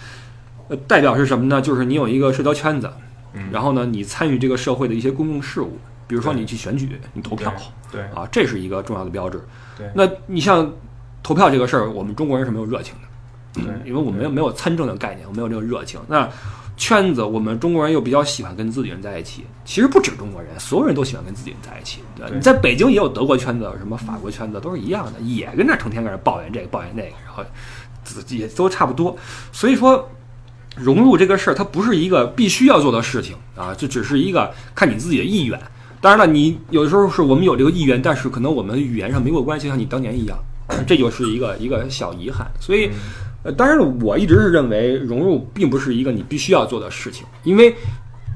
[0.68, 1.60] 呃，代表是什么呢？
[1.60, 2.90] 就是你有一个社交圈子，
[3.32, 7.52] 嗯，然后呢，你参与这个社会的一些公共事务，比如说你去选举，你投票。
[7.90, 9.40] 对啊，这是一个重要的标志。
[9.76, 10.72] 对那你像
[11.22, 13.08] 投票这个事儿，我们中国人是没有热情的，
[13.54, 15.98] 对，因为我们没有没有参政的概念，我没有这个热情。
[16.08, 16.28] 那
[16.76, 19.44] 圈子，我们中国人又比较喜欢跟自己人在一起。
[19.64, 22.00] 其实不止中国人，所有人都喜欢跟自己人在一起。
[22.16, 27.42] 对你在北京也有德国圈子，什么法国圈子都是一样的，也跟那成天搁那抱怨这个抱怨那个，然后
[28.02, 29.16] 自己也都差不多。
[29.52, 30.08] 所以说。
[30.76, 35.56] 融入这个事儿，它不是一个必须要做的事情啊，这只是一个看你自己的意愿。
[36.00, 40.36] 当然了，你有的时候是我们有这个意愿，但是可能我们语言上没过关系，像你当年一样，
[40.84, 42.50] 这就是一个一个小遗憾。
[42.60, 42.90] 所以，
[43.44, 47.74] 呃，当然了，我一直是认为融入并不是一个你必须要做的事情，因为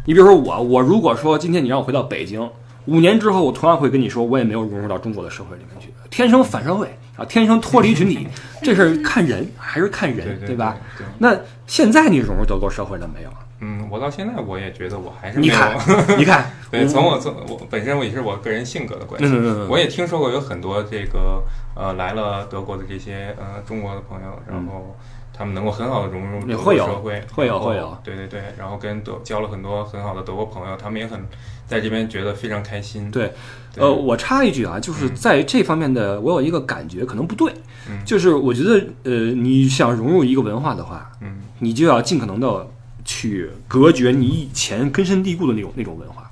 [0.06, 2.48] 你比如说我，我如果说今天你让我回到北京，
[2.84, 8.26] 五年之后，我同样会跟你说，我也没有融入到中国的社会里面去，天生反社会啊，天生脱离群体，
[8.62, 10.76] 这是看人还是看人，对对吧？？
[11.18, 13.30] 那现在你融入德国社会了没有？
[13.60, 15.54] 嗯，我到现在我也觉得我还是没有。
[15.54, 19.68] 你看，你看，对，从我从我本身我也是我个人性格的关系，嗯嗯嗯嗯。
[19.68, 21.42] 我也听说过有很多这个
[21.74, 24.96] 呃来了德国的这些呃中国的朋友，然后
[25.32, 31.20] 他们能够很好的融入德国社会，会有会有对对对，然后跟德交了很多很好的德国朋友，他们也很
[31.66, 33.10] 在这边觉得非常开心。
[33.10, 33.32] 对
[33.74, 33.84] 对。
[33.84, 35.14] 呃，我插一句啊，就是嗯。
[35.14, 37.52] 在这方面的，我有一个感觉，可能不对，
[37.88, 37.98] 嗯。
[38.04, 41.40] 就是我觉得，呃，你想融入一个文化的话，嗯。
[41.60, 42.66] 你就要尽可能的
[43.08, 46.30] 去隔绝你以前根深蒂固的那种那种文化。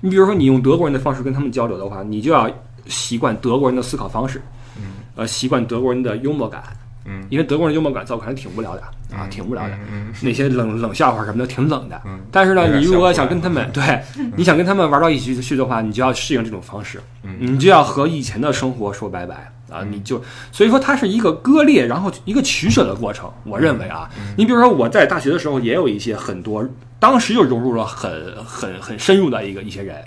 [0.00, 2.50] 你比如说，你用德国人的方式跟他们交流的话，你就要
[2.88, 4.42] 习惯德国人的思考方式，
[4.76, 4.82] 嗯。
[5.14, 6.62] 呃，习惯德国人的幽默感，
[7.04, 7.24] 嗯。
[7.30, 8.82] 因为德国人幽默感在我看来挺无聊的
[9.16, 9.78] 啊，挺无聊的。
[9.92, 12.18] 嗯那些冷冷笑话什么的挺冷的，嗯。
[12.32, 14.02] 但是呢，你如果想跟他们对，
[14.36, 17.36] 你想跟他们玩到一起去的话，你就要适应这种方式，嗯。
[17.40, 19.80] 你就要和以前的生活说拜拜啊！
[19.82, 23.30] 嗯你就所以说它是一个割裂，然后一个取舍的过程。
[23.44, 26.66] 我认为啊，嗯你比如说我在大学的时候也有一些很多，
[26.98, 30.02] 当时就融入了很很很深入的一个一些人，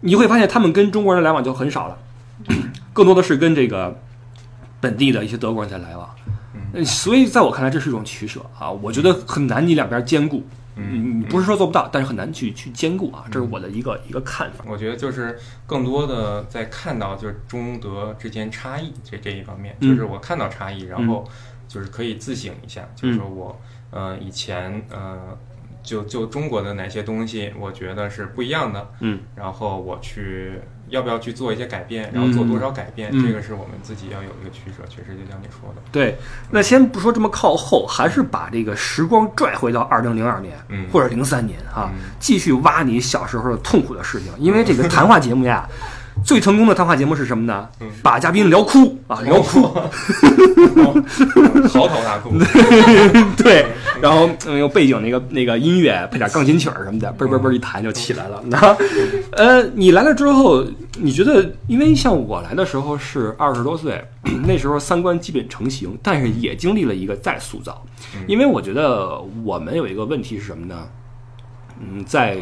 [0.00, 1.96] 你会发现他们跟中国人来往就很少了，
[2.92, 3.98] 更多的是跟这个
[4.80, 6.08] 本地的一些德国人在来往。
[6.74, 10.44] 呃所以在我看来，这是一种取舍啊，我觉得很难你两边兼顾。
[10.78, 14.64] 嗯你不是说做不到，但是很难去去兼顾啊，这是我的一个一个看法。
[14.68, 19.88] 我觉得就是更多的在看到就是中德之间差异这这一方面，嗯。
[19.88, 21.28] 就是我看到差异，然后
[21.66, 23.60] 就是可以自省一下，就是说我
[23.90, 25.36] 呃以前呃
[25.82, 30.60] 就就中国的哪些东西，我觉得是不一样的，嗯，然后我去
[30.90, 34.82] 要不要去做一些改变，然后做多少改变，嗯这个是我们自己要有一个取舍。
[34.88, 36.16] 确实，就像你说的，对，
[36.50, 44.32] 那先不说这么靠后，还是把这个时光拽回到二零零二年，嗯或者零三年啊，嗯继续挖你小时候的痛苦的事情。
[44.38, 45.68] 因为这个谈话节目呀，
[46.24, 47.68] 最成功的谈话节目是什么呢？
[47.80, 49.62] 嗯把嘉宾聊哭啊，聊哭，
[51.68, 52.30] 嚎啕大哭。
[53.42, 53.66] 对，
[54.00, 58.42] 然后嗯，有背景那个那个音乐，配点钢琴曲儿什么的，嘣嘣嘣一弹就起来了。
[58.46, 58.76] 那
[59.32, 60.64] 呃，你来了之后，
[60.98, 64.02] 你觉得，因为像我来的时候是二十多岁，
[64.46, 67.82] 那时候三观基本成型，但是也经历了一个再塑造。
[68.26, 70.86] 因为我觉得我们有一个问题是什么呢？
[71.80, 72.36] 嗯，在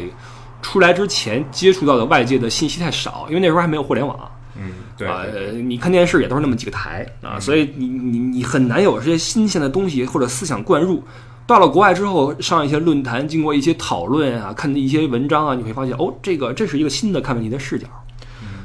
[0.61, 4.17] 出来之前接触到的外界的信息太少，因为那时候还没有互联网。
[4.59, 11.03] 嗯，对啊，呃你看电视也都是那么几个台啊，所以你你你很难有这些新鲜的东西或者思想灌入。
[11.45, 17.87] 到了国外之后，上一些论坛，经过一些讨论啊，看一些文章啊，你会发现哦，这个这是一个新的看问题的视角。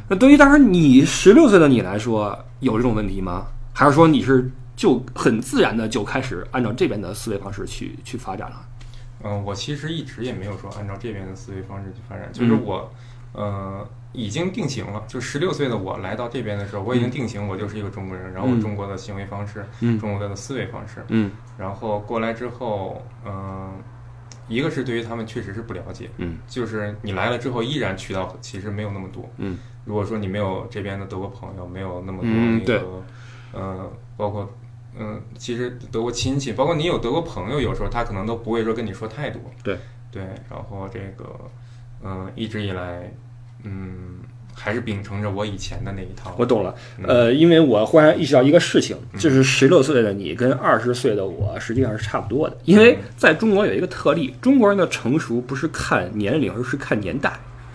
[0.09, 3.47] 那对于当时你十六岁的你来说，有这种问题吗？
[3.73, 8.57] 还是说你是就很自然的就开始按照这边的思维方式去去发展了？
[9.25, 12.91] 嗯，我其实一直也没有说按照这边的思维方式去发展，就是嗯我，
[13.33, 15.05] 呃，已经定型了。
[15.07, 23.73] 就十六岁的我来到这边的时候，我已经定型，我就是一个中国人，然后中国的行为方式，嗯中国的思维方式，嗯然后过来之后，嗯、
[24.49, 33.03] 一个是对于他们确实是不了解，嗯，就是你来了之后，依然渠道其实没有那么多，嗯，如果说你没有这边的德国朋友，没有那么多那个，
[33.53, 34.51] 呃，包括。
[34.99, 39.41] 嗯，其实德国亲戚，包括你有德国朋友，有时候他可能都不会说跟你说太多。
[39.63, 39.79] 对
[40.11, 41.25] 对，然后这个，
[42.05, 43.11] 嗯、一直以来，
[43.63, 44.19] 嗯，
[44.55, 46.35] 还是秉承着我以前的那一套。
[46.39, 46.75] 我懂了。
[46.99, 52.59] 嗯呃，因为我忽然意识到一个事情，就是十六岁的你跟二十岁的我实际上是差不多的。
[52.65, 57.33] 因为在中国有一个特例，中国人的成熟不是看年龄，而是看年代。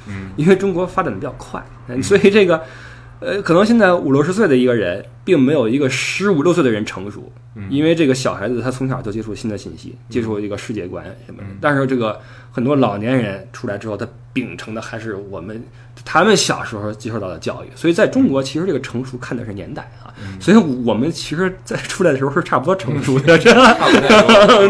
[0.09, 2.63] 嗯因为中国发展的比较快，嗯所以这个，
[3.19, 11.57] 呃，可能现在五六十岁的一个人，并没有一个十五六岁的人成熟，嗯因为这个小孩子他从小就接触新的信息，接触一个世界观什么的嗯。
[11.59, 12.19] 但是这个
[12.51, 15.63] 很多老年人出来之后，他秉承的还是我们
[16.05, 23.75] 他们小时候接受到的教育，所以在中国其实这个成熟看的是年代啊，嗯 所以我们其实在 出来的时候是差不多成熟的， 是吧？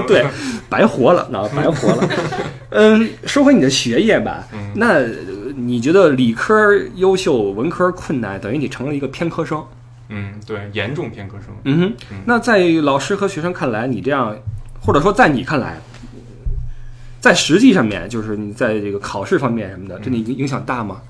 [0.07, 0.25] 对，
[0.69, 2.09] 白活了，那白活了。
[2.69, 5.07] 嗯，说回你的学业吧，嗯那呃
[5.59, 9.63] 你觉得理科优秀，文科困难，等于你成了一个偏科生。
[10.09, 11.47] 嗯，对，严重偏科生。
[11.63, 14.37] 嗯哼嗯，那在老师和学生看来，你这样，
[14.79, 15.77] 或者说在你看来，
[17.19, 21.01] 在实际上面，就是你在这个考试方面什么的，对你影影响大吗？
[21.01, 21.07] 嗯、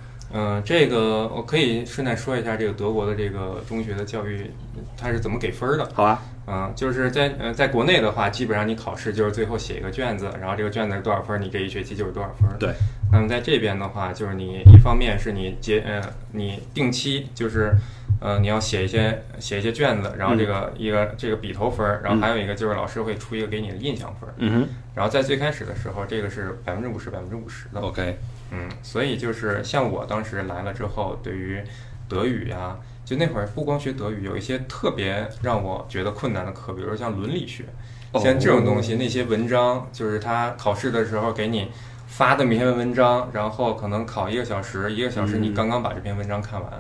[0.64, 4.52] 这个我可以顺带说一下，这个德国的这个中学的教育，
[4.98, 5.90] 它是怎么给分儿的？
[5.94, 12.56] 好啊，嗯、就是在呃，在国内的话，基本上你考试就是最后写一个卷子，然后这个卷子是多少分儿，你这一学期就是多少分儿。
[12.58, 12.74] 对。
[13.12, 16.02] 那么在这边的话，就是你一方面是你结呃，
[16.34, 17.74] 你定期就是
[18.20, 24.34] 呃，你要写一些写一些卷子，然后这个一个这个笔头分儿，然后还有一个就是老师会出一个给你的印象分儿。
[24.38, 27.80] 嗯然后在最开始的时候，这个是百分之五十百分之五十的。
[27.80, 28.18] ，OK，
[28.52, 31.62] 嗯，所以就是像我当时来了之后，对于
[32.08, 37.66] 德语呀、就那会儿不光学德语，有一些特别让我觉得困难的课，比如说像伦理学，
[38.14, 41.70] 哦像这种东西，那些文章，就是他考试的时候给你
[42.08, 46.72] 发的每篇文章，然后可能考一个小时，一个小时你嗯刚刚把这篇文章看完，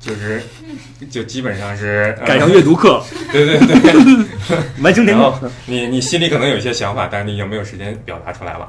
[0.00, 0.42] 就是
[1.10, 5.50] 就基本上是 改成阅读课， 对对对， 然后空。
[5.66, 8.66] 你你心里可能有一些想法，但是你已经没有时间表达出来了。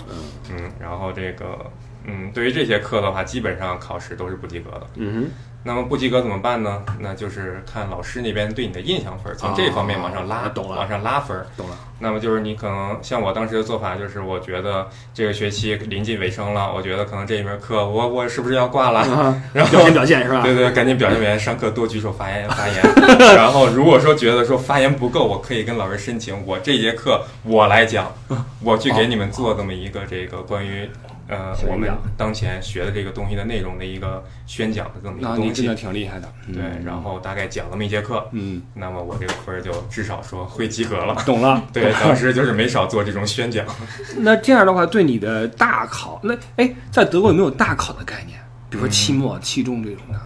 [0.51, 1.71] 嗯，然后这个
[2.07, 4.87] 嗯，对于这些课的话，基本上考试都是不及格的。
[4.95, 5.31] 嗯哼
[5.67, 6.83] 那么不及格怎么办呢？
[6.99, 11.75] 那就是看老师那边对你的印象分儿，从这方面往上拉，哦懂了往上拉分懂了。
[11.97, 18.99] 那么就是你可能像我当时的做法，就是我觉得这个学期临近尾声了，我觉得可能这一门课我我是不是要挂了？
[19.11, 20.43] 啊， 然后表现表现是吧？
[20.43, 22.83] 对对，赶紧表现表现，上课多举手发言发言。
[23.35, 28.13] 然后如果说觉得说发言不够，我可以跟老师申请，我这节课我来讲，
[28.61, 30.87] 我去给你们做这么一个这个关于
[31.27, 35.75] 呃我们当前学的这个东西的内容的一个宣讲的这么一个东西那您真的。
[35.75, 36.31] 挺厉害的。
[36.53, 41.15] 对，然后大概讲那么一节课，嗯，那么我这个分儿就至少说会及格了。
[41.25, 41.63] 懂了。
[41.73, 43.65] 对，当时就是没少做这种宣讲。
[44.17, 48.39] 那这样的话，对你的大考，那哎，在德国有没有大考的概念？
[48.69, 50.19] 比如说期末、期中这种的，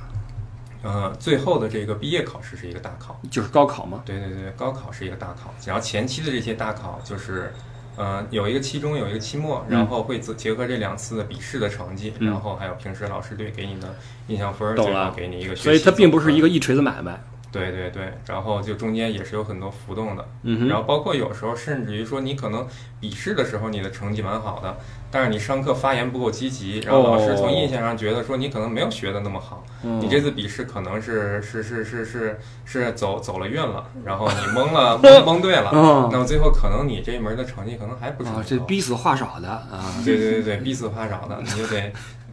[0.82, 4.02] 呃，最后的这个毕业考试是一个大考，就是高考吗？
[4.06, 7.54] 对对对，高考是一个大考，然后前期的这些大考就是，
[8.00, 9.78] 呃，有一个期中，有一个期末，嗯。
[9.78, 12.28] 然后会结结合这两次的笔试的成绩，嗯。
[12.32, 13.94] 然后还有平时老师对给你的
[14.28, 15.12] 印象分儿，懂了。
[15.12, 17.22] 最后给你一个学习所以它并不是一个个一锤子买卖。
[17.52, 22.68] 对对对，然后就中间也是有很多浮动的，嗯然后包括有时候甚至于说你可能
[23.00, 24.78] 笔试的时候你的成绩蛮好的，
[25.10, 41.92] 但是你上课发言不够积极，然后老师从印象上觉得说你可能没有学的那么好，嗯你这次笔试可能是是是是是是走走了运了，然后你蒙了 蒙蒙对了，哦那么最后可能你这一门的成绩可能还不是这逼死话少的啊，对对对对，逼死话少的，你就得，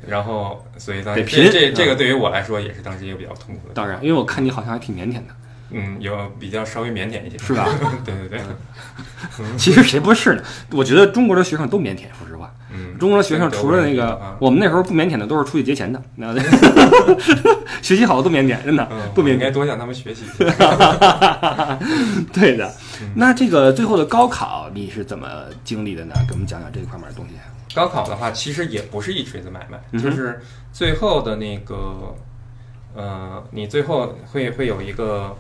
[0.08, 5.34] 然后所以当时这这个对于我来说也是当时一个比较痛苦的，当然，因为我看你好像还挺腼腆的，
[5.70, 7.68] 嗯，有比较稍微腼腆一些，是吧？
[8.04, 8.40] 对对对，
[9.56, 10.42] 其实谁不是呢？
[10.72, 12.52] 我觉得中国的学生都腼腆，说实话。
[12.72, 16.34] 嗯，中国的学生除了那个啊，我们那时候不腼腆的都是出去劫钱的，那
[17.80, 19.32] 学习好的都腼腆，真的嗯，不腼腆。
[19.32, 20.24] 应该多向他们学习。
[22.32, 23.10] 对的嗯。
[23.14, 25.28] 那这个最后的高考你是怎么
[25.64, 26.14] 经历的呢？
[26.28, 27.34] 给我们讲讲这一块面的东西。
[27.76, 30.40] 高考的话，其实也不是一锤子买卖，嗯就是
[30.72, 32.16] 最后的那个，
[32.94, 35.36] 呃，你最后会会有一个，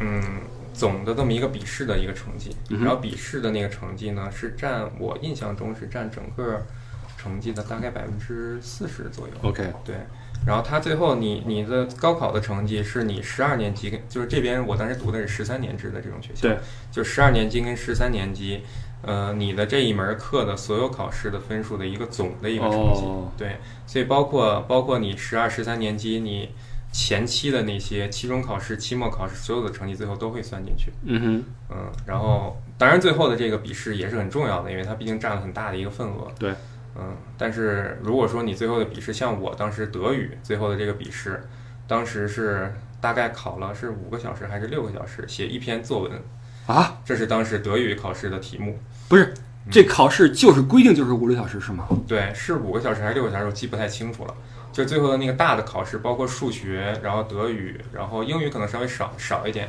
[0.00, 0.40] 嗯，
[0.74, 6.66] 总的这么一个笔试的一个成绩，嗯然后笔试的那个成绩呢，是占我印象中是占整个
[7.16, 9.34] 成绩的大概百分之四十左右。
[9.42, 9.94] OK，对，
[10.44, 16.58] 然后他最后你你的高考的成绩是你十二年级跟就是这边我当时读的是十三年制的这种学校，对，
[16.90, 18.62] 就十二年级跟十三年级，
[19.02, 26.50] 呃，你的这一门课的所有考试的分数的一个总的一个成绩，哦对，所以包括包括你十二、十三年级你
[26.92, 36.32] 前期的那些期中考试、期末考试所有的成绩最后都会算进去，嗯哼，嗯，然后当然最后的这个笔试也是很重要的，因为它毕竟占了很大的一个份额。
[36.38, 36.54] 对，
[36.96, 41.46] 嗯，但是如果说你最后的笔试，像我当时德语最后的这个笔试，
[41.86, 46.12] 当时是大概考了是五个小时还是六个小时，写一篇作文，
[46.66, 48.78] 啊，这是当时德语考试的题目。
[49.08, 49.32] 不是，
[49.70, 51.86] 这考试就是规定就是五六小时是吗？
[52.06, 54.34] 对，是五个小时还是六个小时，我记不太清楚了。
[54.72, 59.68] 就最后的那个大的考试，包括数学，然后德语，然后英语可能稍微少少一点，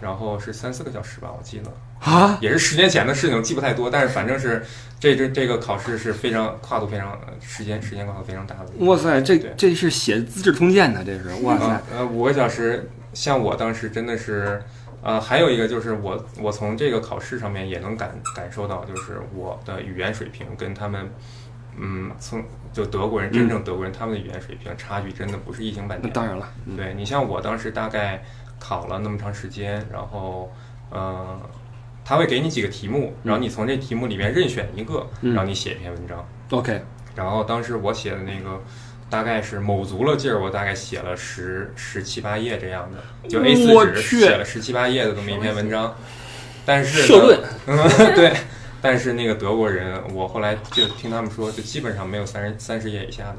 [0.00, 1.70] 然后是三四个小时吧，我记得。
[2.00, 4.64] 啊，也是十年前的事情，记不太多，但是反正是
[4.98, 8.86] 这这这个考试是非常跨度非常呃时间时间跨度非常大的。
[8.86, 14.62] 哇塞，这这是写《资治通鉴》的，这是哇塞呃，呃，五个小时，像我当时真的是，
[15.02, 21.10] 呃，还有一个就是我我从这个考试上面也能感感受到，就是我的语言水平跟他们，
[21.78, 22.42] 嗯，从
[22.72, 26.02] 就德国人真正德国人他们的语言水平差距真的不是一星半点。
[26.02, 28.22] 那当然了，嗯对你像我当时大概
[28.58, 30.52] 考了那么长时间，然后
[30.90, 31.40] 呃，
[32.04, 36.22] 他会给你几个题目，然后你从这题目里面任选一个，嗯然后你写一篇文章。
[36.50, 36.82] ，OK，
[37.14, 38.60] 然后当时我写的那个
[39.10, 45.94] 大概是卯足了劲儿，我大概写了十十七八页这样的，就 A 四纸写了十七八页的这么一篇文章。
[46.64, 48.32] 但是社论，嗯，对。
[48.82, 53.36] 但是那个德国人，我后来就听他们说，就基本上没有三十三十页以下的。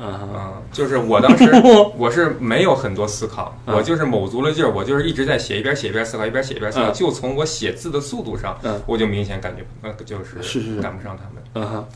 [0.00, 1.50] 啊，嗯，就是我当时
[1.96, 6.90] 我是没有很多思考，嗯我就是卯足了劲儿，我就是一直在写，一边写一边思考，一边写一边思考。
[6.90, 11.42] 嗯就从我写字的速度上，嗯我就明显感觉呃就是是是是赶不上他们。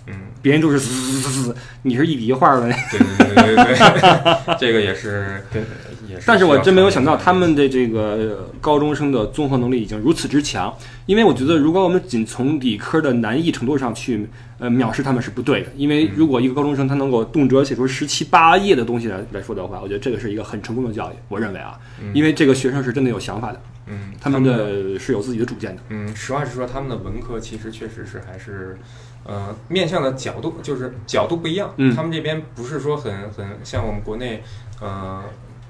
[0.06, 2.60] 嗯别人都是嘶嘶嘶嘶，你是一笔一画的。
[2.62, 5.87] 对对对对对对，这个也是对也
[6.18, 6.26] 是。
[6.26, 10.74] 但是我真没有想到他们的这个呃高中生的综合能力已经如此之强，
[11.06, 21.78] 因为我觉得如果我们仅从理科的难易程度上去呃藐视他们是不对的，因为如果一个高中生他能够动辄写出十七八页的东西来来说的话，我觉得这个是一个很成功的教育，我认为啊，
[22.12, 25.82] 因为这个学生是真的有想法的，嗯，他们的是有自己的主见的。
[25.88, 28.78] 嗯，实话实说，他们的文科其实确实是还是，
[29.24, 31.72] 呃，面向的角度就是角度不一样。
[31.76, 34.42] 嗯他们这边不是说很很像我们国内，
[34.80, 35.22] 呃，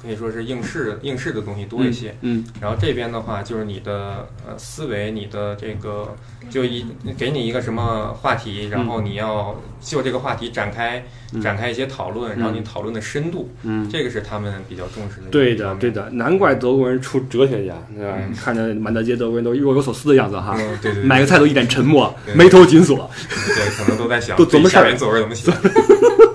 [0.03, 2.15] 可以说是应试应试的东西多一些。
[2.23, 6.15] 嗯然后这边的话，就是你的呃思维，你的这个
[6.51, 6.85] 就一
[7.17, 18.17] 给你一个什么话题，然后你要就这个话题展开嗯展开一些讨论，然后你讨论的深度，嗯，这个是他们比较重视的对的对的，难怪德国人出哲学家，对吧？
[18.19, 25.53] 嗯 看着满大街德国人都若有所思的样子哈，嗯，对对对，买个菜都一脸沉默，眉头紧锁，对，可能都在想都琢磨事儿自己下篇作文怎么写。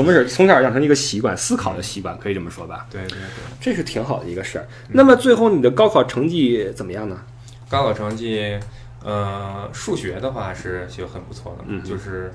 [0.00, 2.86] 怎么是从小养成一个习惯，思考的习惯，可以这么说吧？
[2.90, 3.18] 对对对。
[3.60, 4.66] 这是挺好的一个事儿。
[4.88, 7.20] 那么最后你的高考成绩怎么样呢？
[7.68, 8.58] 高考成绩，
[9.04, 12.32] 呃，数学的话是就很不错的，嗯就是，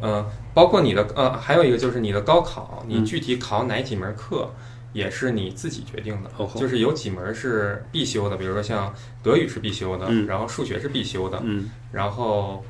[0.00, 4.50] 呃，包括你的呃，还有一个就是你的高考，嗯你具体考哪几门课，
[4.92, 6.30] 也是你自己决定的。
[6.56, 12.64] 就是有几门是必修的，比如说像德语是必修的，嗯然后数学是必修的，嗯然后，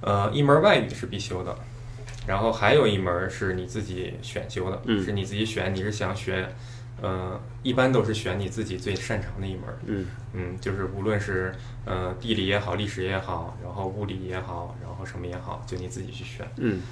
[0.00, 1.56] 呃，一门外语是必修的，
[2.28, 6.46] 然后还有一门是你自己选修的，嗯是你自己选，你是想学，
[7.00, 9.62] 呃，一般都是选你自己最擅长的一门。
[9.86, 11.54] 嗯嗯，就是无论是
[11.86, 16.46] 呃地理也好，历史也好，然后物理也好，然后什么也好，就你自己去选。
[16.58, 16.82] 嗯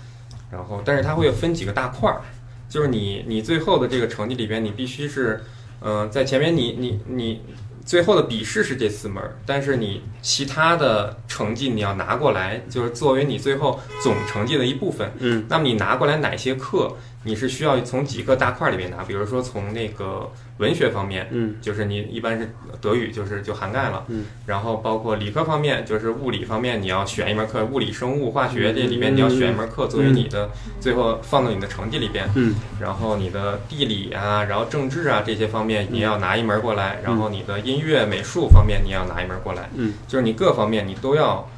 [0.50, 2.22] 然后，但是它会分几个大块儿，
[2.68, 5.42] 就是你你最后的这个成绩里边，你必须是
[5.80, 7.42] 嗯、在前面你你你
[7.86, 15.10] 最后的笔试是这四门，但是你其他的成绩你要拿过来，就是作为你最后总成绩的一部分。
[15.20, 16.96] 嗯，那么你拿过来哪些课，
[17.26, 19.02] 你是需要从几个大块儿里面拿？
[19.02, 21.56] 比如说从那个文学方面，嗯。
[21.60, 24.04] 就是你一般是德语，就是就涵盖了。
[24.08, 28.74] 嗯，然后包括理科方面，就是物理方面，你要选一门课，物理、生物、化学嗯。
[28.76, 30.48] 这里面你要选一门课作为你的
[30.80, 32.30] 最后放到你的成绩里边。
[32.36, 32.54] 嗯。
[32.80, 41.48] 然后你的地理啊，然后政治啊这些方面你要拿一门过来，然后你的音乐、美术方面你要拿一门过来，嗯，就是你各方面你都要，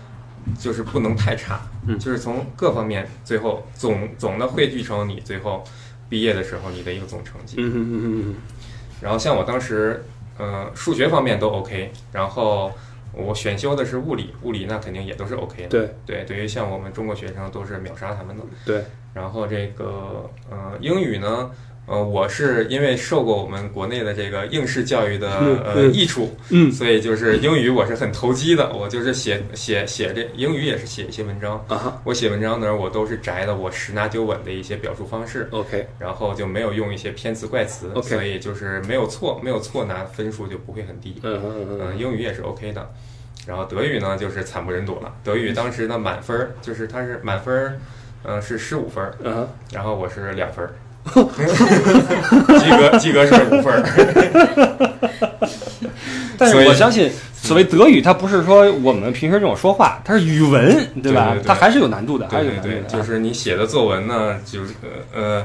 [0.58, 5.64] 就是不能太差，嗯就是从各方面最后总总的汇聚成你最后
[6.08, 7.56] 毕业的时候你的一个总成绩。
[7.58, 8.34] 嗯嗯嗯
[9.00, 10.04] 然后像我当时，
[10.38, 12.72] 呃，数学方面都 OK，然后
[13.12, 15.68] 我选修的是物理，物理那肯定也都是 OK 的。
[15.68, 18.42] 对对，对于像我们中国学生都是秒杀他们的。
[18.64, 18.84] 对。
[19.14, 21.50] 然后这个呃英语呢，
[21.88, 25.30] 呃，我是因为受过我们国内的这个应试教育的
[25.64, 31.54] 呃益处，嗯所以就是英语我是很投机的，我就是写写写这英语也是写一些文章。
[31.68, 41.18] 啊哈我写文章的时候，我都是摘的我十拿九稳的一些表述方式，，OK，然后就没有用一些偏词怪词 OK 所以就是没有错，没有错拿分数就不会很低。
[41.22, 42.90] 嗯嗯嗯嗯，英语也是 OK 的，
[43.46, 45.12] 然后德语呢就是惨不忍睹了。
[45.24, 47.54] 德语当时的满分儿就是它是满分
[48.24, 50.74] 嗯，呃是十五分儿，嗯嗯，然后我是两分儿，
[52.58, 53.82] 及格及格是五分儿。
[56.38, 57.10] 但是我相信，
[57.42, 61.30] 所谓德语，它不是说我们平时这种说话，它是语文，对吧？
[61.30, 62.98] 对对对它还是有难度的，还对对对，是有难度的。
[62.98, 64.70] 就是你写的作文呢，就是
[65.12, 65.44] 呃呃，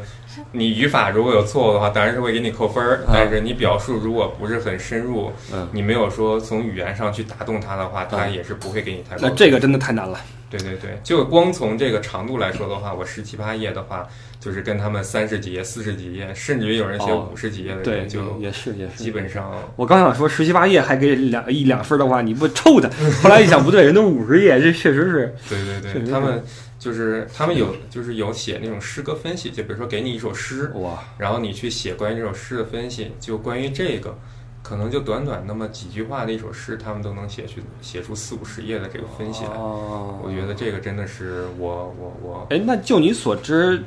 [0.52, 3.02] 你语法如果有错误的话，当然是会给你扣分儿。
[3.12, 9.30] 但是你表述如果不是很深入，嗯你没有说从语言上去打动他的话，他嗯也是不会给你太高的。
[9.30, 10.20] 那这个真的太难了。
[10.50, 14.08] 对对对，就光从这个长度来说的话，我十七八页的话，
[14.40, 19.10] 就是跟他们三十几页、四十几页，甚至于有人写哦五十几页的对人，，就也是也是基。
[19.10, 22.88] 本上我刚想说十七八页还给两一两分的话，你不臭他？
[23.24, 25.36] 后来一想不对，人都五十页，这确实是。
[25.50, 26.44] 对对对，他们
[26.84, 34.18] 就是他们有就是有写那种诗歌分析，就比如说给你一首诗，哇，然后你去写关于这首诗的分析，就关于这个，
[34.62, 39.52] 可能就短短那么几句话的一首诗，他们都能写去写出四五十页的这个分析来。
[39.52, 43.82] 哦我觉得这个真的是我我我哎，那就你所知，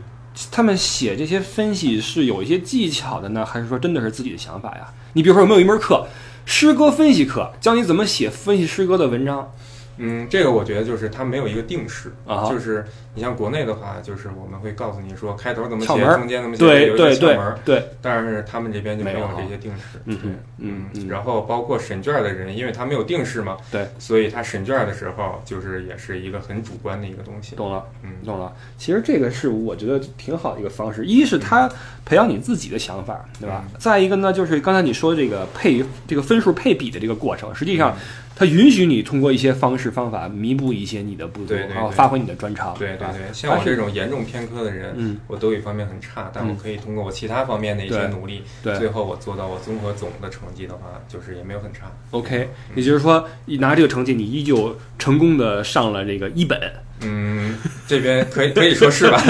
[0.50, 4.90] 他们写这些分析是有一些技巧的呢，还是说真的是自己的想法呀？
[5.12, 6.06] 你比如说有没有一门课，
[6.46, 9.52] 诗歌分析课，教你怎么写分析诗歌的文章
[9.98, 12.48] 嗯，这个我觉得就是它没有一个定式，啊？
[12.48, 12.84] 就是
[13.14, 17.58] 你像国内的话，就是我们会告诉你说开头怎么写，中间怎么写，对有一个对对窍门儿。
[17.64, 19.98] 对，但是他们这边就没有这些定式。
[20.04, 27.56] 嗯对嗯然后包括审卷儿的人，因为他没有定式嘛，对，所以他审卷儿的时候就是也是一个很主观的一个东西。
[27.56, 27.84] 懂了。
[28.02, 31.04] 嗯，懂了，其实这个是我觉得挺好的一个方式。
[31.06, 31.70] 一是他
[32.04, 33.64] 培养你自己的想法，对吧？
[33.78, 37.96] 再一个呢，就是刚才你说这个配这个分数配比的这个过程，实际上
[38.38, 42.68] 它允许你通过一些方式方法弥补一些你的不足，然后发挥你的专长。
[42.68, 51.90] 啊对对对，像我这种严重偏科的人，嗯，我德语方面很差，但我嗯可以通过我其他方面的一些努力，对最后我做到我综合总的成绩的话，就是也没有很差。
[52.10, 56.60] ，OK，也就是说，你拿这个成绩，你依旧成功的上了这个一本。
[57.00, 57.56] 嗯，
[57.86, 59.18] 这边可以可以说是吧？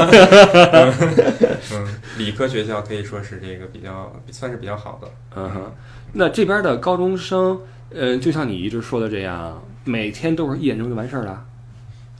[0.73, 0.95] 嗯，
[1.73, 1.89] 嗯
[2.19, 5.09] 理科学校可以说是这个比较算是比较好的。
[5.37, 5.73] 嗯哼，
[6.13, 7.61] 那这边的高中生，
[7.91, 11.47] 呃，就像你一直说的这样，每天都是一点钟就完事儿了。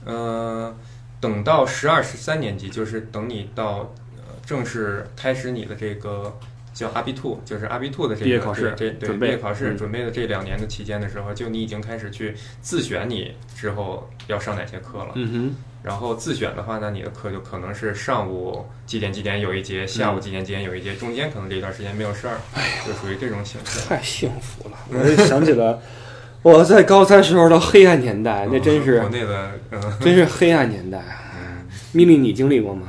[0.05, 0.75] 呃，
[1.19, 6.37] 等到十二、十三年级，就是等你到呃正式开始你的这个
[6.73, 15.11] 叫阿 B two，就是阿 B two 的这个毕业考试这准备毕业考试嗯准备的这两年的期间的时候，就你已经开始去自选你之后要上哪些课了。
[15.15, 15.53] 嗯
[15.87, 22.37] 然后自选的话呢，你的课就可能是上午几点几点有一节，下午几点几点有一节，中间可能这一段时间没有事儿，
[22.85, 23.87] 就属于这种形式，。
[23.87, 24.77] 太幸福了！
[24.91, 25.79] 我就想起了
[26.41, 31.01] 我在高三时候的黑暗年代，那真是国内的，嗯真是黑暗年代
[31.93, 32.87] 咪咪，你经历过吗？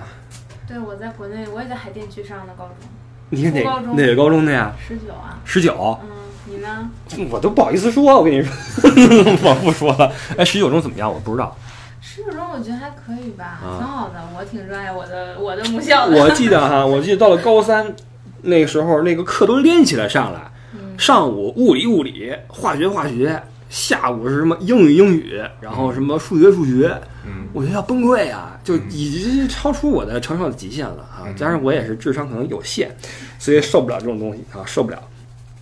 [0.67, 2.89] 对，我在国内，我也在海淀区上的高中，
[3.31, 4.75] 你是哪高中哪个高中的呀？
[4.87, 5.39] 十九啊。
[5.45, 6.11] 十九，嗯，
[6.47, 6.91] 你呢？
[7.31, 8.53] 我都不好意思说，我跟你说，
[9.49, 10.13] 我不说了。
[10.37, 11.09] 哎，十九中怎么样？
[11.13, 11.57] 我不知道。
[12.01, 14.15] 十九中我觉得还可以吧，啊挺好的。
[14.37, 16.17] 我挺热爱我的我的母校的。
[16.17, 17.95] 我记得哈，我记得到了高三
[18.43, 20.51] 那个时候，那个课都连起来上了。
[20.75, 26.95] 嗯，上午物理物理，化学化学，下午是什么英语英语，然后什么数学数学，
[27.27, 31.25] 嗯我觉得要崩溃啊，就已经超出我的承受的极限了啊！
[31.27, 32.95] 嗯加上我也是智商可能有限，
[33.39, 35.03] 所以受不了这种东西啊，受不了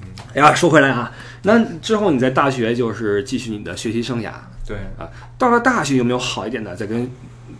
[0.03, 0.09] 嗯。
[0.35, 1.13] 哎呀，说回来啊，
[1.43, 4.31] 那之后你在大学就是继续你的学习生涯，
[4.67, 5.09] 对啊。
[5.39, 6.75] 到了大学有没有好一点的？
[6.75, 7.09] 在跟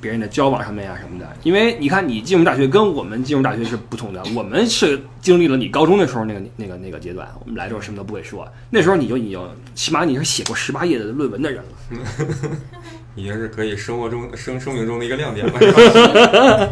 [0.01, 1.27] 别人的交往上面啊什么的。
[1.43, 9.41] 因为你看，你进入大学跟我们进入大学是不同的，我们是经历了你高中的时候那个那个那个阶段，我们来的时候什么都不会说，那时候你就已经
[9.75, 11.73] 起码你是写过十八页的论文的人了。
[13.17, 15.53] 已经是可以生活中生生命中的一个亮点了？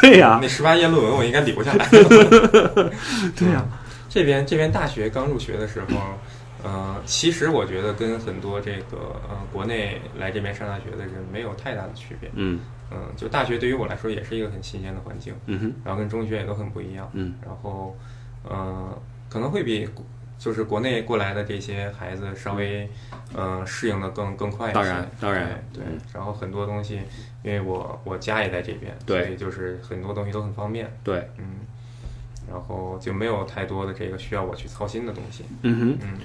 [0.00, 1.86] 对呀、那十八页论文我应该留下来。
[3.36, 3.62] 对呀、
[4.08, 6.18] 这边这边大学刚入学的时候，
[6.64, 12.30] 呃，其实我觉得跟很多这个呃国内来这边上大学的人没有太大的区别。
[12.34, 12.60] 嗯
[12.90, 17.10] 嗯，就大学对于我来说也是一个很新鲜的环境，嗯哼然后跟中学也都很不一样。
[17.14, 17.96] 嗯然后，
[18.44, 18.96] 呃，
[19.30, 19.88] 可能会比
[20.38, 22.88] 就是国内过来的这些孩子稍微，
[23.34, 24.74] 呃，适应的更更快一些。
[24.74, 25.82] 当然当然对。
[25.82, 27.00] 对嗯然后很多东西，
[27.42, 30.92] 因为我我家也在这边，对所以就是很多东西都很方便。
[31.02, 31.60] 对，嗯，
[32.50, 35.44] 然后就没有太多的这个需要我去操心的东西。
[35.62, 35.98] 嗯哼。
[36.02, 36.18] 嗯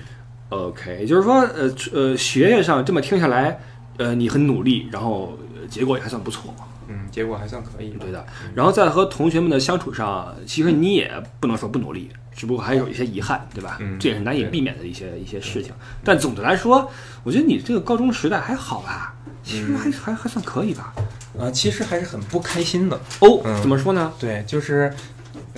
[0.50, 3.60] OK，就是说，呃呃，学业上这么听下来，
[3.98, 6.54] 呃，你很努力，然后呃结果也还算不错，
[6.88, 7.90] 嗯，结果还算可以。
[8.00, 8.26] 对的。
[8.56, 13.78] 然后在和同学们的相处上，其实你也不能说不努力，只不过还有一些遗憾，对吧？
[13.82, 15.74] 嗯这也是难以避免的一些一些事情。
[16.04, 16.90] 但总的来说，
[17.24, 20.94] 我觉得你这个高中时代还好吧，其实还、还还算可以吧。
[21.38, 22.98] 呃，其实还是很不开心的。
[23.20, 24.12] 哦，嗯怎么说呢？
[24.18, 24.92] 对，就是，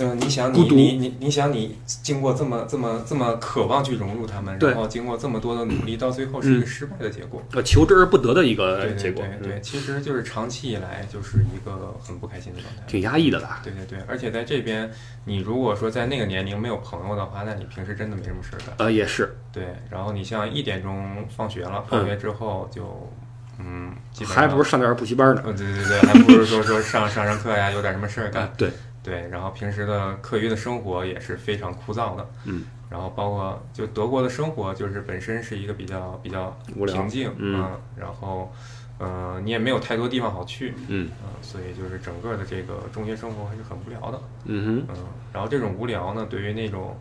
[0.00, 7.42] 呃，你想你你你你想你经过这么这么这么渴望去融入他们，然后经过这么多的努力，到最后是一个失败的结果。
[7.52, 12.82] 呃，求之而不得的一个对对结果，对对，嗯其实就是长期以来就是一个很不开心的状态。
[12.86, 13.60] 挺压抑的吧？
[13.62, 14.90] 对对对，而且在这边，
[15.26, 18.74] 你如果说在那个年龄没有朋友的话，那你平时真的没什么事儿干。
[18.78, 23.12] 呃，也是，对，然后你像一点钟放学了，放学之后就，
[23.58, 23.92] 嗯，
[24.26, 25.42] 还不如上点儿补习班呢。
[25.44, 28.44] 嗯，对对对，还不如说说上上上课呀，有点什么事儿干。
[28.44, 28.70] 啊，对，
[29.02, 32.30] 对，然后平时的课余的生活也是非常枯燥的。
[32.44, 38.52] 嗯，然后包括就德国的生活，就是本身是一个比较比较平静，嗯然后，
[38.98, 44.20] 呃，你也没有太多地方好去，嗯嗯、所以就是整个的这个中学生活还是很无聊的。
[44.44, 44.96] 嗯哼嗯，
[45.32, 46.94] 然后这种无聊呢，对于那种，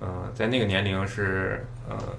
[0.00, 2.14] 呃，在那个年龄是呃，嗯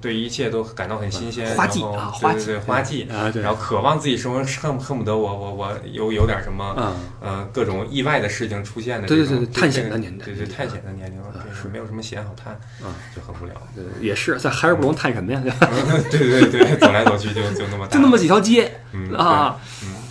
[0.00, 6.74] 对一切都感到很新鲜，花季然后啊花季对对对，花季，啊，对，然后渴望自己生活，恨恨不得我我我有有点什么。
[6.76, 11.18] 嗯，呃，各种意外的事情出现的对对对对探险的年代对对，探险的年龄，
[11.54, 12.52] 是没有什么险好探，
[12.86, 13.54] 啊，就很无聊。
[13.74, 15.40] 对也是在海尔布隆探什么呀？
[15.42, 15.68] 对吧？
[16.10, 19.56] 对对对，走来走去就就那么大，就那么几条街嗯啊，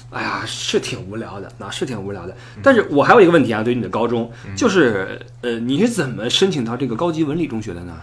[0.09, 2.36] 哎呀，是挺无聊的，啊，是挺无聊的。
[2.64, 7.93] 但是我还有一个问题啊，对于你的高中，嗯就是呃，你是怎么申请到这个高级文理中学的呢？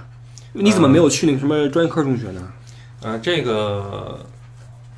[0.53, 2.53] 你怎么没有去那个什么专科中学呢？
[3.03, 4.25] 呃，这个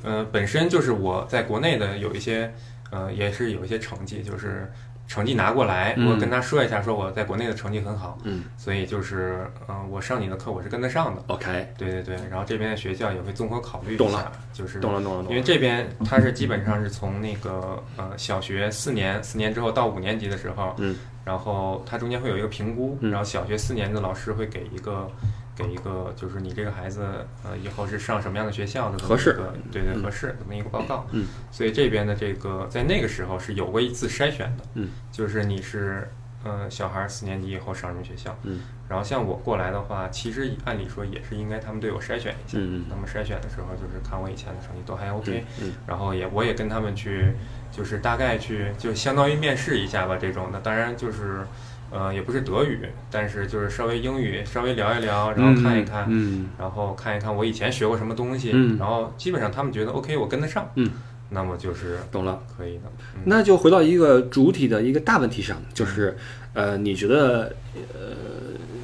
[0.03, 2.53] 呃本身就是我在国内的有一些
[2.91, 4.71] 呃也是有一些成绩，就是
[5.07, 6.09] 成绩拿过来，嗯。
[6.11, 8.45] 我跟他说一下，说我在国内的成绩很好，嗯。
[8.57, 15.29] 所以就是呃我上你的课我是跟得上的，，OK，对对对，然后这边的学校也会综合考虑一下懂了，就是懂了懂了懂了。
[15.29, 23.11] 因为这边他是基本上是从那个呃小学四年，四年之后到五年级的时候，嗯，然后它中间会有一个评估，嗯。
[23.11, 25.09] 然后小学四年的老师会给一个
[25.55, 27.03] 给一个就是你这个孩子
[27.43, 29.39] 呃以后是上什么样的学校的合适。
[29.71, 36.09] 对对嗯合适这么一个报告，嗯，所以这边的这个在那个时候是有过一次筛选的，嗯，就是你是
[36.43, 45.73] 呃小孩儿四年级以后上什么学校，嗯，然后像我过来的话，其实按理说也是应该他们对我筛选一下，嗯那么筛选的时候就是看我以前的成绩都还 OK，、嗯。
[45.87, 47.33] 然后也我也跟他们去，
[47.71, 51.45] 就是大概去就相当于面试一下吧这种的，当然就是
[51.93, 52.79] 呃也不是德语，
[53.11, 60.89] 但是就是稍微英语稍微聊一聊，然后看一看，嗯然后看一看我以前学过什么东西，嗯然后基本上他们觉得 OK 我跟得上，嗯，
[61.29, 62.41] 那么就是懂了。
[62.57, 62.83] 可以的，
[63.15, 66.17] 嗯、那就回到一个主体的一个大问题上，就是，
[66.53, 67.55] 呃，你觉得，
[67.93, 68.15] 呃，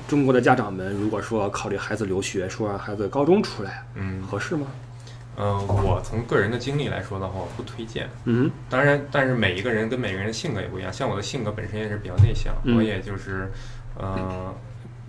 [0.08, 4.68] 中国的家长们如果说考虑孩子留学，说让孩子高中出来，嗯合适吗？
[5.40, 8.10] 呃，我从个人的经历来说的话，我不推荐。
[8.26, 10.92] 嗯当然，但是每一个人跟每个人的性格也不一样。
[10.92, 13.50] 像我的性格本身也是比较内向，嗯我也就是，
[13.98, 14.54] 呃，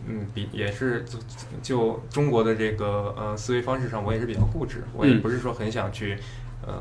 [0.07, 1.19] 嗯，比也是就
[1.61, 4.85] 就中国的这个呃思维方式上，我也是比较固执。
[4.95, 6.17] 我也嗯不是说很想去，
[6.65, 6.81] 呃，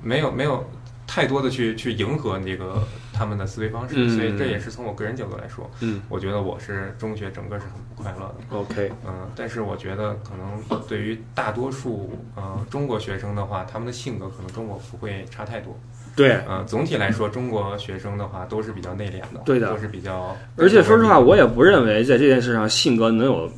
[0.00, 0.64] 没有没有
[1.06, 2.82] 太多的去去迎合那个
[3.12, 8.56] 他们的思维方式，嗯所以这也是从我个人角度来说，嗯我觉得我是中学整个是很不快乐的。
[8.56, 15.78] ，OK，嗯，但是我觉得可能对于大多数呃中国学生的话，他们的性格可能跟我不会差太多。
[16.14, 16.32] 对。
[16.48, 20.36] 呃，总体来说，中国学生的话都是比较内敛的，对的都是比较。
[20.56, 23.50] 而且说实话，我也不认为在这件事上性格能有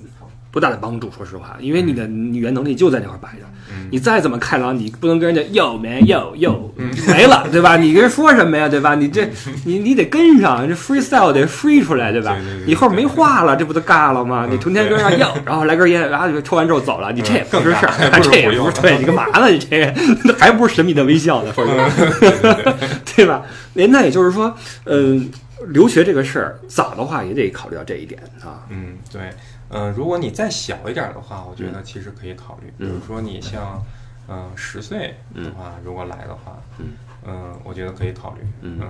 [0.58, 1.08] 多大的帮助。
[1.16, 6.58] 说实话，因为你的语言能力就在那块儿摆着，嗯你再怎么开朗，你不能跟人家 yo man yo yo
[7.06, 7.76] 没了，对吧？
[7.76, 8.94] 你跟人说什么呀，对吧？
[8.96, 9.26] 你这
[9.64, 12.36] 你你得跟上，这 freestyle 得 free 出来，对吧？
[12.66, 14.46] 你后面没话了，这不都尬了吗？
[14.48, 19.48] 嗯你成天跟人家 yo，然后来根烟，然后就抽完之后走了，你这也不是事儿，这也不是对，你干嘛呢？
[19.48, 19.92] 你这
[20.38, 21.52] 还不是神秘的微笑呢，
[23.16, 23.42] 对吧？
[23.76, 24.52] 哎，那也就是说，
[24.84, 25.30] 嗯、
[25.68, 28.66] 留学这个事儿，早的话也得考虑到这一点啊。
[28.70, 29.22] 嗯，对，
[29.70, 33.82] 嗯、如果你再小一点儿的话，我觉得其实可以考虑，比如说你像，
[34.28, 36.86] 嗯、十岁的话，如果来的话，嗯
[37.26, 38.80] 嗯、我觉得可以考虑，嗯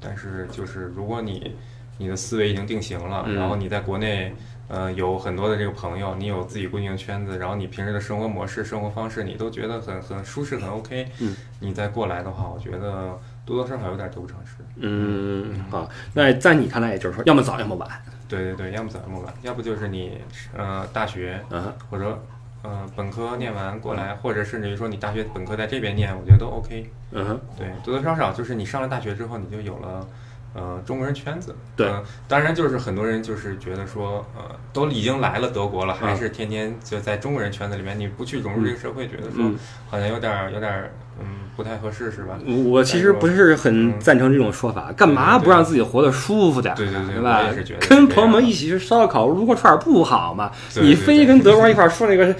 [0.00, 1.56] 但是就是如果你
[1.98, 3.34] 你的思维已经定型了，嗯。
[3.36, 4.34] 然后你在国内。
[4.66, 11.06] 呃，有很多的这个朋友，你有自己固定的圈子，然后你平时的生活模式、生活方式，你都觉得很很舒适、很 OK。
[11.20, 14.56] 嗯，你再过来的话，我觉得多多少少有点得不偿失。
[14.76, 17.88] 嗯，好，那在你看来，也就是说，要么早，要么晚。
[18.26, 20.18] 对对对，要么早要么晚，要不就是你
[20.56, 22.18] 呃大学啊，或者
[22.62, 26.90] 呃本科念完过来，或者甚至于说你大学本科在这边念，我觉得都 OK。
[27.12, 30.08] 嗯哼，对，多多少少就是你上了大学之后，你就有了。
[30.54, 39.58] 呃，中国人圈子，对呃当然就是很多人就是觉得说，呃，都已经来了德国了，还啊是天天就在中国人圈子里面，你不去融入这个社会，觉得说嗯。
[39.90, 42.36] 好像有点儿有点儿嗯不太合适，是吧？
[42.66, 46.76] 我其实不是很赞成这种说法，干嘛不让自己活得舒服点儿？
[46.76, 47.86] 对对对吧也是觉得？
[47.86, 50.50] 跟朋友们一起去烧烤、撸个串儿不好吗？
[50.74, 52.34] 你对对对非跟德国人一块儿说那个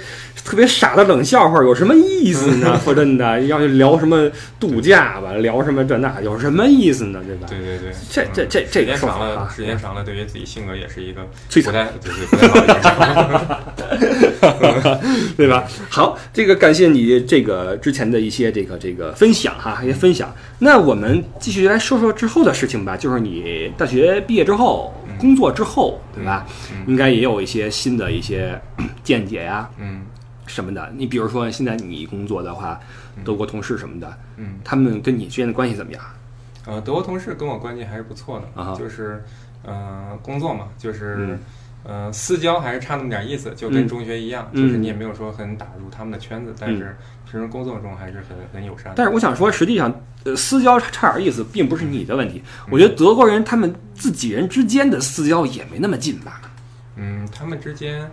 [0.45, 2.77] 特别傻的冷笑话，有什么意思呢？
[2.83, 7.23] 说真的，要去聊什么度假吧，聊什么这那，有什么意思呢？
[7.25, 7.47] 对吧？
[7.49, 11.21] 对对对，这嗯这这这个时间长了，说法啊，时间长了，对于自己性格也是一个
[11.63, 12.93] 不太对对 不太好的影响。
[15.37, 15.65] 对吧？
[15.89, 20.35] 好，这个感谢你这个之前的一些这个这个分享哈，一些分享。
[20.59, 26.47] 那我们继续来说说之后的事情吧，就是你大学毕业之后，工作之后，对吧？
[26.73, 28.61] 嗯应该也有一些新的一些
[29.03, 30.03] 见解呀嗯
[30.47, 30.93] 什么的。
[30.97, 32.79] 你比如说现在你工作的话，
[33.25, 36.03] 德国同事什么的，嗯，他们跟你之间的关系怎么样？
[36.67, 39.23] 呃，德国同事跟我关系还是不错的，啊就是
[39.63, 41.17] 呃工作嘛，就是。
[41.19, 41.39] 嗯
[41.85, 46.97] 呃，私交还是差那么点意思，就跟嗯中学一样，嗯就是你也没有说很打入他们的圈子，但是
[47.31, 48.93] 平时工作中还是很很友善。
[48.97, 52.43] 但是我想说，实际上，呃，私交差点意思，并不是你的问题。
[52.71, 56.41] 我觉得德国人他们自己人之间的私交也没那么近吧？
[56.97, 58.11] 嗯，他们之间，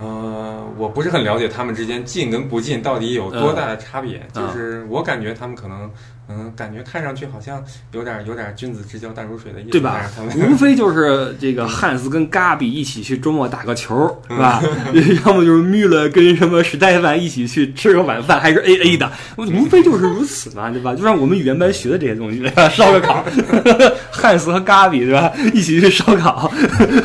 [0.00, 4.26] 呃，我不是很了解他们之间近跟不近到底有多大的差别。
[4.34, 5.90] 嗯就是我感觉他们可能，
[6.28, 7.62] 嗯，感觉看上去好像
[7.92, 10.00] 有点有点君子之交淡如水的意思，对吧
[10.36, 13.94] 无非就是这个汉斯跟嘎比一起去周末打个球，
[14.30, 14.62] 嗯是吧？
[15.26, 20.94] 要么就是米勒跟什么史黛凡一起去吃个晚饭，还是 A A 的，无非就是如此嘛，对吧？
[20.94, 23.24] 就像我们语言班学的这些东西，对吧烧个烤，
[24.10, 25.30] 汉斯和嘎比对吧？
[25.52, 26.50] 一起去烧烤，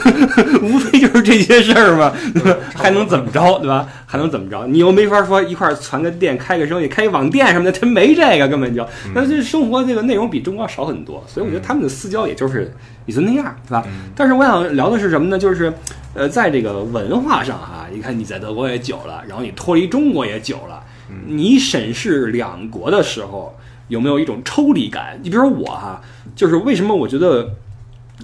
[0.62, 2.58] 无非就是这些事儿嘛，对吧？
[2.76, 3.86] 还能怎么着，对吧？
[4.06, 4.66] 还能怎么着？
[4.68, 12.72] 你又没法说一块儿传个店、开个生意、开个网店什么的，他没这个，根本就，那这生活这个内容比中国要少很多，所以我觉得他们的私交也就是
[13.06, 13.84] 也就那样，是吧？
[13.88, 15.38] 嗯但是我想聊的是什么呢？
[15.38, 15.74] 就是，
[16.14, 20.84] 呃，在这个文化上哈，你看你在德国也久了，然后你脱离中国也久了，
[21.28, 23.56] 你审视两国的时候，
[23.88, 25.20] 有没有一种抽离感？
[25.24, 26.02] 你比如说我哈，
[26.36, 27.50] 就是为什么我觉得，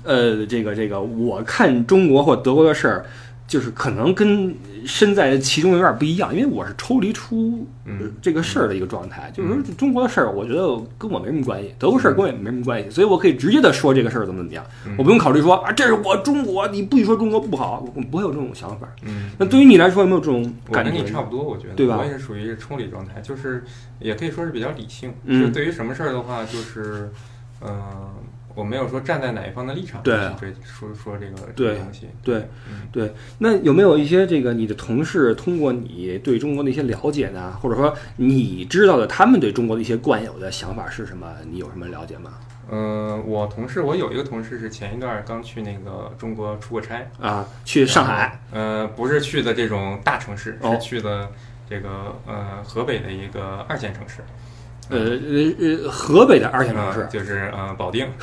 [0.04, 3.06] 呃，这个这个，我看中国或德国的事儿，
[3.48, 7.68] 就是可能跟身在其中有点不一样，因为我是抽离出
[8.22, 14.66] 这个事儿的一个状态，就是说中国的事儿，我觉得跟我没什么关系，德国事儿跟我也没什么关系，所以我可以直接的说这个事儿怎么怎么样，
[14.98, 18.88] 我不用考虑说啊，这是我中国，你不许说中国不好，我不会有这种想法。
[19.04, 21.02] 嗯，那对于你来说，有没有这种我跟感觉？
[21.02, 23.64] 你差不多，我觉得，对吧我也是属于抽离状态，就是
[24.00, 25.14] 也可以说是比较理性。
[25.26, 27.12] 嗯就对于什么事儿的话，就是，
[27.62, 27.80] 嗯、
[28.56, 32.08] 我没有说站在哪一方的立场对去追说说这个这对个东西。
[32.24, 32.38] 对
[32.70, 41.32] 嗯对，那有没有一些这个你的同事通过你对中国的一些了解呢，或者说你知道的他们对中国的一些惯有的想法是什么？
[41.52, 42.32] 你有什么了解吗？
[42.72, 51.30] 嗯、我同事，我有一个同事是前一段刚去那个中国出过差，啊，去上海，呃，不是去的这种大城市，哦是去的
[51.70, 54.22] 这个呃河北的一个二线城市。
[54.90, 58.08] 呃呃呃，河北的二线城市呃，就是呃保定。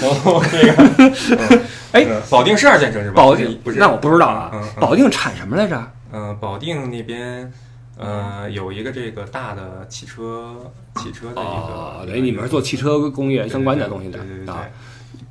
[0.00, 1.62] 然后那个，
[1.92, 3.16] 哎呃保定是二线城市吧？
[3.16, 3.78] 保定不是？
[3.78, 5.92] 那我不知道啊保定产什么来着？
[6.12, 7.52] 嗯，保定那边
[7.98, 10.54] 呃有一个这个大的汽车
[10.96, 14.68] 汽车的一哦，个，对，你们是做汽车工业相关的东西的对对对对啊。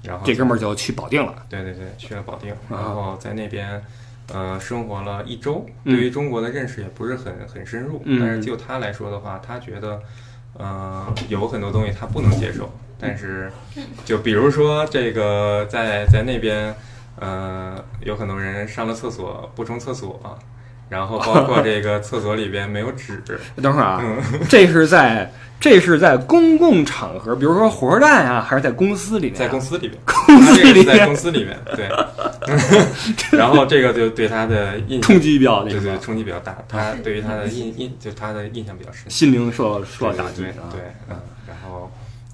[0.04, 1.34] 然后这哥们儿就去保定了。
[1.50, 3.82] 对对对，去了保定，啊然后在那边，
[4.34, 5.96] 呃，生活了一周，嗯。
[5.96, 8.20] 对于中国的认识也不是很很深入，嗯。
[8.20, 10.02] 但是就他来说的话，他觉得，
[10.58, 12.70] 呃，有很多东西他不能接受，
[13.00, 13.52] 但是，
[14.04, 16.76] 就比如说这个在在那边，
[17.20, 20.20] 呃，有很多人上了厕所不冲厕所，
[20.90, 23.22] 然后包括这个厕所里边没有纸，
[23.62, 24.02] 等会儿啊，
[24.50, 29.40] 这是在这是在公共场合，比如说火车站啊，还是在公司里面啊？
[29.40, 31.90] 在公司里边，公司里面在公司里面，对。
[33.38, 39.10] 然后这个就对他的印象冲击比较那对对，冲击比较大，他对于他的印印就他的印象比较深。
[39.10, 40.70] 心灵受到受到打击对啊。
[40.72, 41.20] 对，嗯，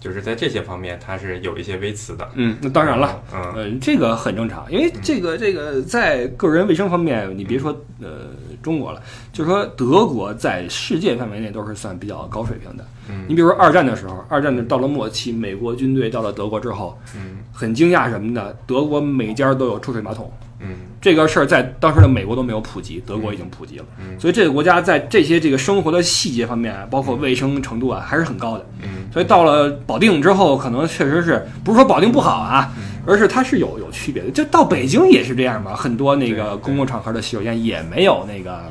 [0.03, 2.29] 就是在这些方面，它是有一些微词的。
[2.33, 3.23] 嗯，那当然了。
[3.33, 8.31] 嗯，嗯，这个很正常，因为这个这个在个人卫生方面，你别说呃
[8.61, 9.01] 中国了，
[9.31, 12.85] 就是说德国在世界范围内都是算比较高水平的。
[13.09, 20.29] 嗯你比如说二战的时候，二战的到了末期，美国军队到了德国之后，嗯很惊讶什么的，德国每家都有抽水马桶。
[20.63, 20.69] 嗯
[21.01, 23.85] 这个事儿在当时的美国都没有普及，德国已经普及了。
[23.99, 28.65] 嗯所以这个国家在这些这个生活的细节方面，包括卫生程度啊，还是很高的。
[28.81, 32.71] 嗯所以到了保定之后，可能确实是不是说保定不好啊，
[33.05, 34.31] 而是它是有有区别的。
[34.31, 38.63] 就到北京也是这样嘛，很多那个公共场合的洗手间也没有那个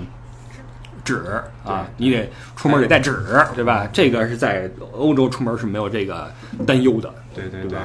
[1.05, 1.23] 纸
[1.65, 3.23] 啊，你得出门得带纸，
[3.55, 3.87] 对吧？
[3.93, 6.33] 这个是在欧洲出门是没有这个
[6.67, 7.13] 担忧的。
[7.35, 7.79] 对对对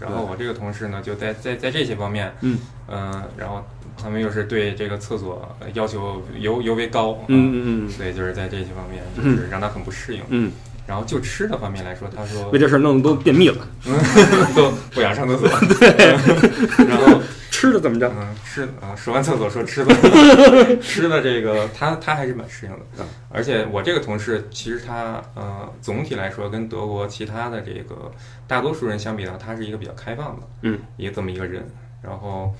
[0.00, 2.58] 然后我这个同事呢，就在在在这些方面，嗯。
[2.92, 3.64] 嗯，然后
[3.96, 7.90] 他们又是对这个厕所要求尤尤为高，啊嗯嗯嗯。
[7.90, 10.22] 所以就是在这些方面，就是让他很不适应。
[10.28, 10.50] 嗯，
[10.86, 13.58] 然后就吃的方面来说，他说为这事儿弄得都便秘了。
[14.56, 15.48] 都不想上厕所，
[15.78, 16.16] 对，
[16.88, 17.20] 然后
[17.60, 18.10] 吃的怎么着？
[18.16, 19.94] 嗯，吃啊，说完厕所说吃的，
[20.80, 23.06] 吃的这个他他还是蛮适应的，嗯。
[23.28, 28.10] 而且我这个同事其实他呃总体来说跟德国其他的这个
[28.48, 31.62] 大多数人相比呢，他是一个比较开放的，嗯，一个这么一个人，
[32.02, 32.54] 然后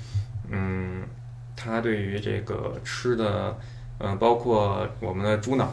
[0.51, 1.05] 嗯，
[1.57, 3.57] 他对于这个吃的，
[4.01, 5.72] 嗯、包括我们的猪脑，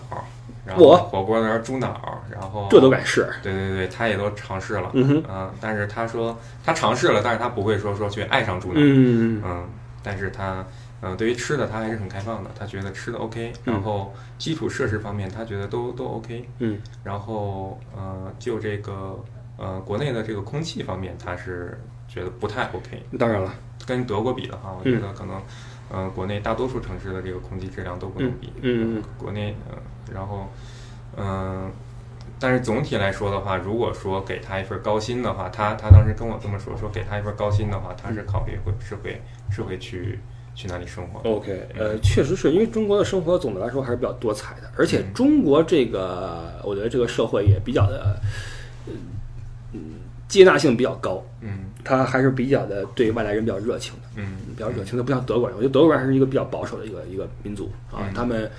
[0.68, 3.28] 然后火锅的猪脑，然后这都敢试？
[3.42, 9.68] 对对对，他也都尝试了，嗯哼，嗯，但是他说他尝试了，但是他不会说说去爱上猪脑，嗯嗯，
[10.04, 10.66] 但是他，
[11.02, 19.24] 嗯、对于吃的他还是很开放的，他觉得吃的 OK，嗯然后基础设施方面他觉得都都 OK，嗯，然后呃，就这个
[19.58, 23.54] 呃国内的这个空气方面，他是觉得不太 OK，当然了，
[23.86, 25.42] 跟德国比的话，我觉得可能，
[25.90, 29.04] 呃，国内大多数城市的这个空气质量都不能比，嗯嗯嗯。
[29.18, 29.78] 国内，呃，
[30.14, 30.48] 然后，
[31.18, 31.72] 嗯、
[32.40, 40.20] 但是总体来说的话，如果说给他一份高薪的话，他他当时跟我这么说，说给他一份高薪的话，他是考虑会是会是会去
[40.56, 41.20] 去哪里生活。
[41.30, 48.22] OK，呃，确实是因为中国的生活总的来说还是比较多彩的，而且嗯中国这个，我觉得这个社会也比较的，
[48.88, 48.94] 嗯
[49.74, 49.82] 嗯，
[50.28, 55.58] 接纳性比较高，嗯他还是比较的对外来人比较热情的，嗯比较热情的，不像德国人。
[55.58, 58.50] 我觉得德国人还是一个比较保守的一个一个民族啊嗯，他们。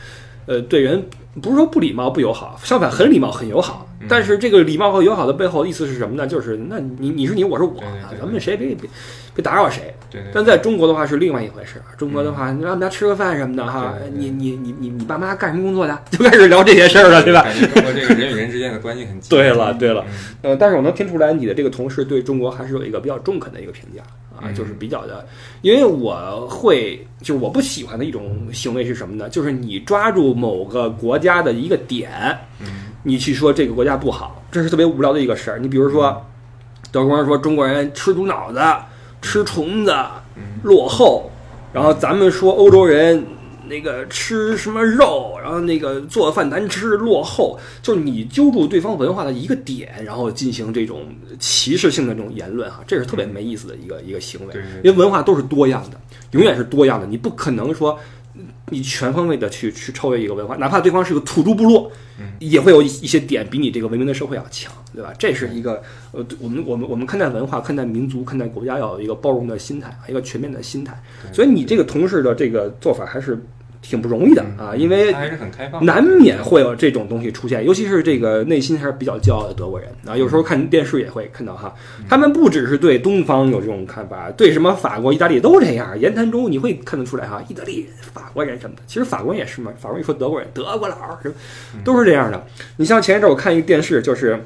[0.49, 1.05] 呃，对人
[1.43, 3.85] 不是说不礼貌不友好，相反很礼貌很友好。
[4.01, 6.25] 嗯但是这个礼貌和友好的背后意思是什么呢？
[6.25, 8.89] 就是那你你是你，我是我对对，对咱们谁别别
[9.35, 9.93] 别打扰谁。
[10.33, 11.83] 但在中国的话是另外一回事。
[11.99, 15.99] 中国的话，你让大家吃个饭什么的哈你你你你你爸妈干什么工作的？
[16.11, 17.43] 就开始聊这些事儿了，对吧？
[17.43, 19.31] 感觉中国这个人与人之间的关系很近。
[19.31, 20.05] 对了对了
[20.43, 24.03] 嗯呃，但是我能听出来你的这个同事对中国还是有一个比较中肯的一个评价
[24.37, 25.25] 啊，嗯就是比较的，
[25.63, 29.29] 因为我会就是我不喜欢的一种行为是什么呢？
[29.29, 32.11] 就是你抓住某个国家的一个点，
[32.61, 32.67] 嗯
[33.05, 35.59] 你去说这个国家不好，这是特别无聊的一个事儿。
[35.59, 36.25] 你比如说，
[36.91, 38.61] 德国人说中国人吃猪脑子、
[39.23, 39.95] 吃虫子、
[40.37, 41.31] 嗯落后，
[41.73, 43.25] 然后咱们说欧洲人
[43.69, 51.07] 那个吃什么肉，然后那个做饭难吃、落后，就是你揪住对方文化的一个点，然后进行这种
[51.39, 54.55] 歧视性的这种言论哈，这是特别没意思的一个一个行为。
[54.83, 56.01] 因为文化都是多样的，
[56.33, 57.99] 永远是多样的，你不可能说
[58.71, 61.91] 你全方位的去去超越一个文化，哪怕对方是个土著部落，
[62.21, 65.13] 嗯也会有一一些点比你这个文明的社会要强，对吧？
[65.19, 71.01] 这是一个呃，我们我们我们看待文化、看待民族、看待国家要有一个包容的心态，一个全面的心态。
[71.33, 73.43] 所以你这个同事的这个做法还是
[73.81, 80.17] 挺不容易的啊，因为还是很开放，难免会有这种东西出现，尤其是这个内心还是比较骄傲的德国人啊。
[80.17, 81.75] 有时候看电视也会看到哈，
[82.09, 85.99] 他们不只是对东方有这种看法，对什么法国、意大利都这样。
[85.99, 91.35] 言谈中你会看得出来哈，意大利人、法国人什么的，其实法国人也是嘛，法国人一说德国人，德国佬儿什么
[91.85, 92.47] 都是这样的。
[92.77, 94.43] 你像前一阵我看一个电视，就是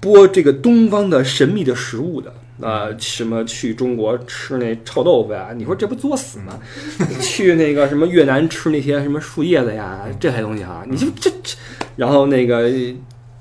[0.00, 2.32] 播这个东方的神秘的食物的。
[2.60, 5.50] 啊、什么去中国吃那臭豆腐呀？
[5.56, 6.58] 你说这不作死吗？
[7.22, 11.56] 去那个什么越南吃那些什么树叶子呀，这些东西啊，你就这这，
[11.96, 12.70] 然后那个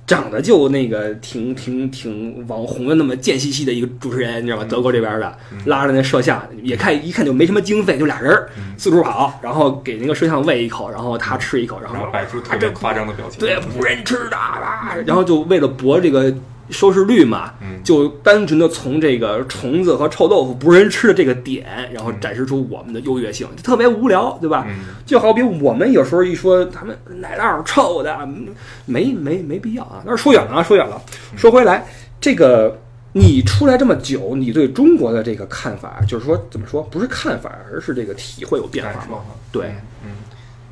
[0.06, 4.66] 长得就那个挺挺挺网红的那么贱兮兮的一个主持人，你知道吗？
[4.70, 13.40] 德国这边的拉着那摄像，也看一看就没什么经费，就俩人儿四处跑，然后给那个摄像喂一口，然后他吃一口，然后摆出特别夸张的表情。
[13.40, 14.96] 对，不认吃的吧？
[15.06, 16.34] 然后就为了博这个
[16.70, 24.66] 收视率嘛，嗯就单纯的从这个虫子和臭豆腐不是人吃的这个点，然后嗯展示出我们的优越性，就特别无聊，对吧？
[24.68, 28.48] 嗯就好比我们有时候一说他们奶酪臭的，嗯
[28.86, 30.02] 没没没必要啊。
[30.06, 31.02] 但是说远了啊，说远了。
[31.36, 31.86] 说回来，
[32.20, 32.78] 这个
[33.14, 39.08] 你出来这么久，你对中国的这个看法，就是说怎么说，不是看法，而是这个体会有变化
[39.52, 40.12] 对，嗯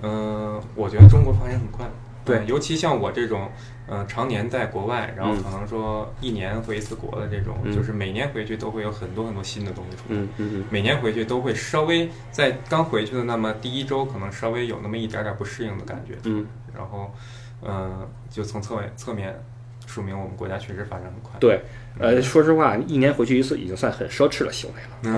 [0.04, 1.90] 嗯，我觉得中国发展很快。
[2.26, 3.50] 对嗯尤其像我这种，
[3.88, 10.20] 呃，常年在国外，然后嗯可能说一年回一次国的这种，嗯就是每年回去都会有很多很多新的东西出来。
[10.20, 16.46] 嗯嗯每年回去都会稍微在刚回去的那么第一周，可能稍微有那么一点点不适应的感觉，嗯，
[16.76, 17.12] 然后，
[17.62, 19.40] 呃，就从侧面侧面
[19.86, 21.40] 说明我们国家确实发展很快。
[21.40, 21.62] 对。
[22.00, 25.18] 呃，说实话，一年回去一次已经算很奢侈的行为了。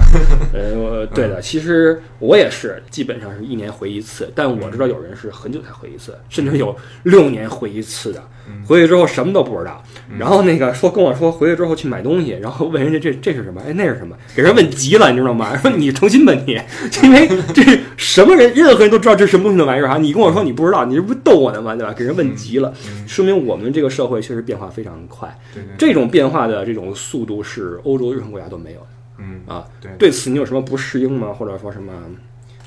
[0.53, 8.19] 呃， 我对的，其实我也是，基本上是一年回一次，但我知道有人是很久才回一次，甚至有六年回一次的。
[8.49, 13.61] 嗯回去之后什么都不知道，嗯然后那个说跟我说回去之后去买东西，然后问人家这这是什么？
[13.67, 14.15] 哎，那是什么？
[14.33, 15.57] 给人问急了，你知道吗？
[15.57, 16.57] 说你成心吧你，
[17.03, 19.97] 因为这是什么人，任何人都知道这是什么东西的玩意儿哈。
[19.97, 21.75] 你跟我说你不知道，你这不是逗我呢吗？
[21.75, 21.91] 对吧？
[21.91, 25.37] 给人问急了，嗯，说明我们这个社会确实变化非常快。
[25.77, 28.87] 这种变化的这种速度是欧洲任何国家都没有的
[29.19, 29.65] 嗯啊。
[29.81, 31.33] 对对此你有什么不适应吗？
[31.33, 31.91] 或者说什么？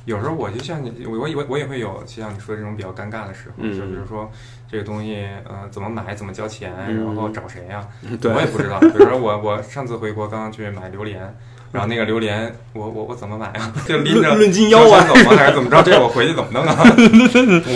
[0.07, 4.29] 有时候我就像你，我我以为我也会有就像你说的这种比较尴尬的时候，嗯就比如说
[4.69, 7.87] 这个东西，呃，怎么买，怎么交钱，嗯然后找谁呀、
[8.21, 8.81] 对我也不知道。
[8.81, 11.21] 比如说我我上次回国刚刚去买榴莲，
[11.71, 13.73] 然后那个榴莲我我我怎么买啊？
[13.87, 15.37] 就拎着论论斤腰啊走吗？
[15.37, 15.83] 还是怎么着？
[15.85, 16.75] 这我回去怎么弄啊？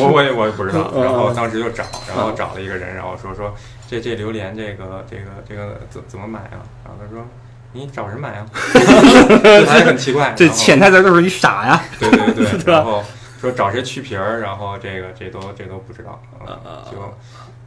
[0.00, 0.90] 我我也我也不知道。
[0.96, 3.54] 嗯然后当时就找，然后找了一个人，然后说说
[3.88, 6.62] 这这榴莲这个这个这个怎怎么买啊？
[6.84, 7.24] 然后他说
[7.72, 8.46] 你找人买啊，
[9.42, 10.32] 这还很奇怪。
[10.36, 11.82] 这潜台词就是你傻呀！
[11.98, 13.02] 对对对， 然后
[13.40, 16.96] 说找谁去皮儿，然后这个这都这都不知道啊啊啊，就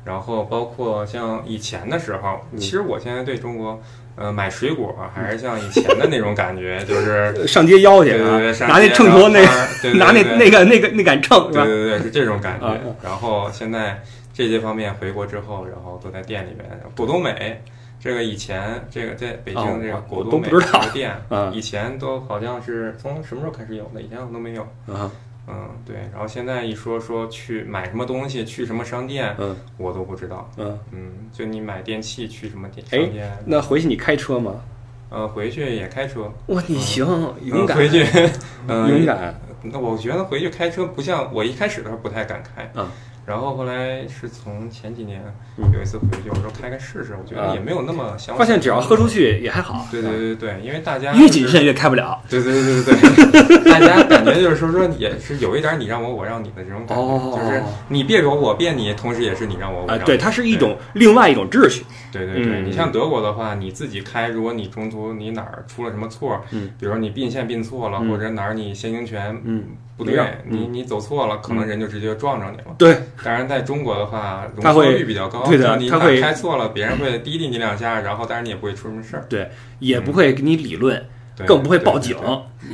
[0.05, 3.82] 然后包括像以前的时候，嗯其实我现在对中国。
[4.20, 11.51] 呃，买水果还是像以前的那种感觉，就是 上街腰去啊对对对，，拿那秤砣那拿那那个那个那杆秤？
[11.53, 12.68] 对对对，是这种感觉。
[13.03, 14.01] 然后现在
[14.38, 16.64] 这些方面回国之后，然后都在店里面。
[16.96, 17.60] 果冻美，
[18.00, 24.00] 这个以前这个在北哦京这个我果冻美这个店啊，以前都好像是从什么时候开始有的？
[24.00, 24.62] 以前我都没有。
[24.86, 25.12] 啊，
[25.48, 25.96] 嗯，对。
[26.12, 30.48] 然后现在一说说去买什么东西，去什么商店，嗯我都不知道。
[30.58, 33.38] 嗯，嗯，就你买电器去什么店哎商店？
[33.44, 34.62] 那回去你开车吗？
[35.10, 36.32] 呃，回去也开车。
[36.50, 37.04] 哇，你行，
[37.42, 38.06] 勇敢，嗯回去，
[38.68, 39.34] 嗯， 勇敢，
[39.64, 42.88] 那我觉得回去开车不像我一开始的时候不太敢开，嗯，
[43.28, 45.21] 然后后来是从前几年
[45.57, 48.38] 嗯有一次回去，我说开开试试，我觉啊得也没有那么想。
[48.38, 52.21] 发现只要喝出，去也还好，对对对对，因为大家越谨慎越开不了。
[52.30, 60.05] 对对对对对，大家感觉就是说说也是有一点你让我我让你的这种感觉，哦就是你别我我别你，同时也是你让我我啊，让你。
[60.05, 61.86] 对，它是一种另外一种秩序。
[62.18, 68.09] 对对对，嗯你像德国的话，你自己开，如果你中途你哪儿出了什么错，嗯，比如说你并线并错了，嗯。
[68.09, 69.63] 或者哪儿你先行权嗯，
[69.97, 72.76] 不对，你你走错了，可能人就直接撞着你了。
[72.78, 75.89] 对，当然，在中国的话，容错率比较高，对的你
[76.22, 79.49] 开错了，别人会 滴滴你两下，然后当然你也不会出什么事儿，对
[79.80, 81.05] 也不会给你理论，对
[81.46, 82.16] 更不会报警，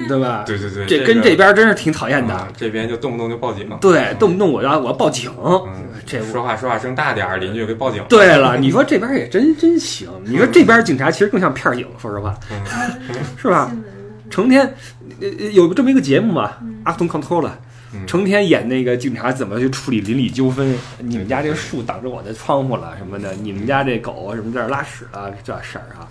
[0.08, 0.44] 对吧？
[0.48, 2.34] 对对对，这跟这边真是挺讨厌的。
[2.48, 8.04] 嗯这边就动不动就报警，对，动不动我要我要报警，嗯，这说话说话声大点儿，邻居就给报警。
[8.08, 10.10] 对了，你说这边也真真行。
[10.26, 12.62] 你说这边警察其实更像片儿警，说实话，嗯，
[13.38, 13.72] 是吧？
[14.30, 14.74] 成天
[15.54, 17.52] 有这么一个节目嘛，嗯阿东 control 嗯
[18.08, 20.76] 成天演那个警察怎么去处理邻里纠纷。
[21.00, 26.08] 你们家这个树挡着我的窗户了什么的，你们家这狗什么这儿拉屎了这事儿啊。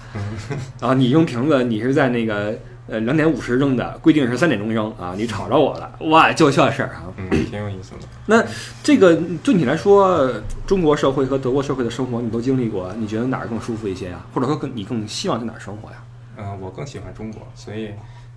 [0.80, 2.57] 然后你用瓶子，你是在那个
[2.87, 7.05] 呃两点五十扔的，规定是三点钟扔啊，你吵着我了，哇，就这事儿啊。
[7.16, 7.99] 嗯，挺有意思的。
[8.26, 8.45] 那
[8.83, 10.33] 这个对你来说，
[10.66, 14.24] 中国社会和德国社会的生活你都经历过，你觉得哪儿更舒服一些呀？
[14.33, 15.97] 或者说更你更希望在哪儿生活呀？
[16.39, 17.91] 嗯，我更喜欢中国，所以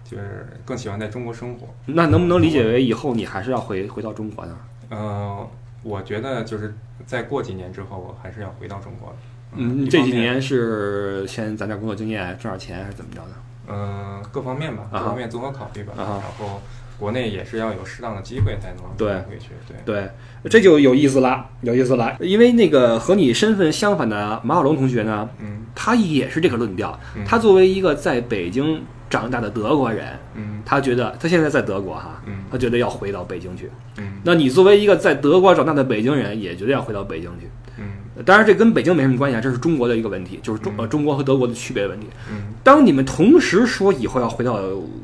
[0.10, 1.68] 就是更喜欢在中国生活。
[1.88, 4.58] 那能不能理解为以后你还是要回回到中国呢？
[4.92, 5.46] 嗯，
[5.84, 6.74] 我觉得就是
[7.06, 9.16] 再过几年之后，我还是要回到中国的。
[9.58, 13.32] 嗯，这几年是先攒点工作经验，挣点钱，还是怎么着的？
[13.68, 15.94] 嗯，各方面吧，各方面综合考虑吧。
[15.98, 16.06] 然
[16.38, 16.62] 后
[17.00, 19.50] 国内也是要有适当的机会才能对回去。
[19.86, 19.96] 对，
[20.44, 22.16] 对，这就有意思了，有意思了。
[22.20, 26.98] 因为那个和你身份相反的马小龙同学呢，嗯他也是这个论调。
[27.16, 33.70] 嗯他作为一个在北京长大的德国人，嗯他觉得他现在在德国哈，嗯他觉得要回到北京去。
[33.98, 37.50] 嗯那你作为一个在德国长大的北京人，也觉得要回到北京去。
[37.78, 42.08] 嗯当然，这跟北京没什么关系啊，这是中国的一个问题，就是中呃嗯中国和德国的区别的问题。
[42.32, 44.60] 嗯当你们同时说以后要回到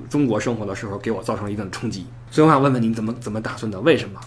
[0.10, 2.06] 中国生活的时候，给我造成了一定的冲击。
[2.32, 3.80] 所以我想问问你怎么怎么打算的？
[3.82, 4.20] 为什么？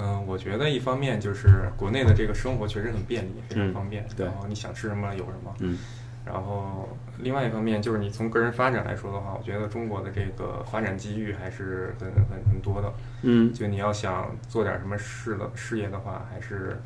[0.00, 5.54] 嗯，我觉得一方面就是国内的这个生活确实很便利，非常嗯方便，对然后你想吃什么有什么。
[5.60, 5.78] 嗯。
[6.22, 6.86] 然后
[7.18, 12.92] 另外一方面就是你从个人发展来说的话，我觉得中国的这个发展机遇还是很很很多的。
[13.22, 16.78] 嗯就你要想做点什么事的事业的话，还是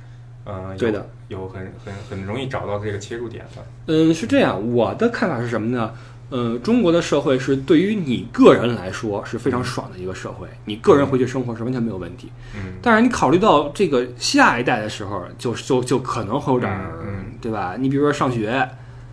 [0.45, 3.65] 呃有对的，有很很很容易找到这个切入点的。
[3.89, 4.73] 嗯，是这样。
[4.73, 5.93] 我的看法是什么呢？
[6.35, 12.29] 呃，中国的社会是对于你个人来说是非常爽的一个社会，你个人回去生活是完全没有问题。
[12.57, 17.77] 嗯，但是你考虑到这个下一代的时候，就就就可能会有点儿，嗯嗯对吧？
[17.79, 18.69] 你比如说上学，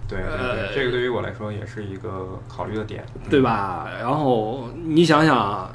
[0.08, 3.88] 对对对，呃这个对于我来说也是一个考虑的点，对吧？
[4.00, 5.70] 然后你想想啊，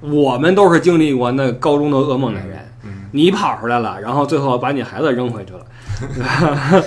[0.00, 3.04] 我们都是经历过那高中的噩梦的人，嗯？
[3.12, 5.64] 你跑出来了，然后最后把你孩子扔回去了，
[6.12, 6.84] 对吧？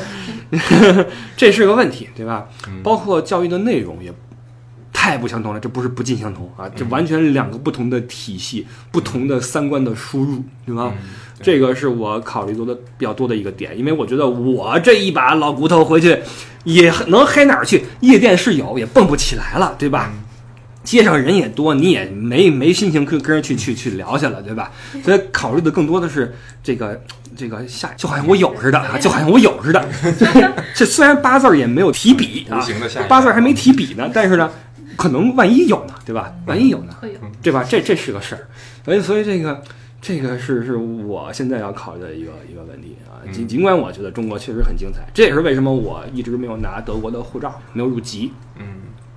[1.38, 2.47] 这是个问题，对吧？
[2.68, 4.14] 嗯，包括教育的内容也
[4.91, 10.91] 太不相同了，这不是不尽相同啊，这完全两个不同的体系，不同的三观的输入，对吧？
[11.02, 11.10] 嗯
[11.41, 16.20] 对这个是我考虑多的比较多的一个点，因为我觉得我这一把老骨头回去
[16.66, 17.86] 也能嗨哪儿去？
[18.02, 20.12] 夜店是有，也蹦不起来了，对吧？
[20.14, 20.20] 嗯
[20.90, 24.72] 街上人也多，你也没没心情跟跟人去去去聊去了，对吧？
[25.04, 26.34] 所以考虑的更多的是
[26.64, 27.00] 这个
[27.38, 29.88] 这个下，就好像我有似的啊，就好像我有似的。
[30.74, 32.66] 这虽然八字儿也没有提笔啊
[33.08, 34.50] 八字儿还没提笔呢，但是呢，
[34.98, 36.34] 可能万一有呢，对吧？
[36.48, 36.96] 万一有呢。
[37.44, 37.64] 对吧？
[37.70, 38.48] 这这是个事儿，
[38.84, 39.64] 所以所以这个
[40.02, 43.22] 这个是是我现在要考虑的一个一个问题啊。
[43.32, 48.66] 尽嗯尽管我觉得中国确实很精彩，这也是为什么我一直没有拿德国的护照，没有入籍，嗯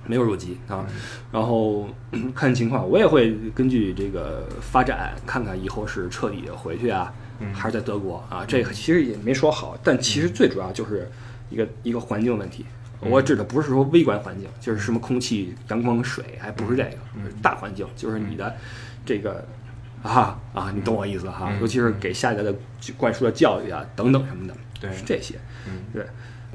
[0.05, 0.85] 没有入籍啊。
[1.31, 1.87] 然后
[2.35, 8.45] 看情况，我也会根据这个发展，看看以后是彻底回去啊，嗯还是在德国啊。
[8.47, 11.09] 这个其实也没说好，但其实最主要就是
[11.49, 12.65] 一个一个环境问题。
[13.01, 18.55] 嗯我指的不是说微观环境，就是什么空气、阳光、水，还不是这个，嗯大环境就是你的
[19.05, 19.45] 这个
[20.01, 21.49] 啊啊，你懂我意思哈？
[21.51, 22.55] 嗯尤其是给下一代的
[22.95, 25.35] 灌输的教育啊等等什么的，对是这些。
[25.67, 26.01] 嗯。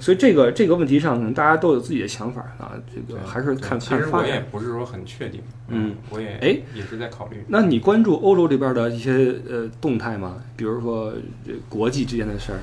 [0.01, 4.41] 所以这个这个问题上，可能大家都有自己的想法啊，这个还是看其实我也。
[4.51, 7.45] 不是说很确定，嗯，我也哎也是在考虑。
[7.49, 10.37] 那你关注欧洲这边的一些呃动态吗？
[10.57, 11.13] 比如说
[11.47, 12.59] 这国际之间的事儿，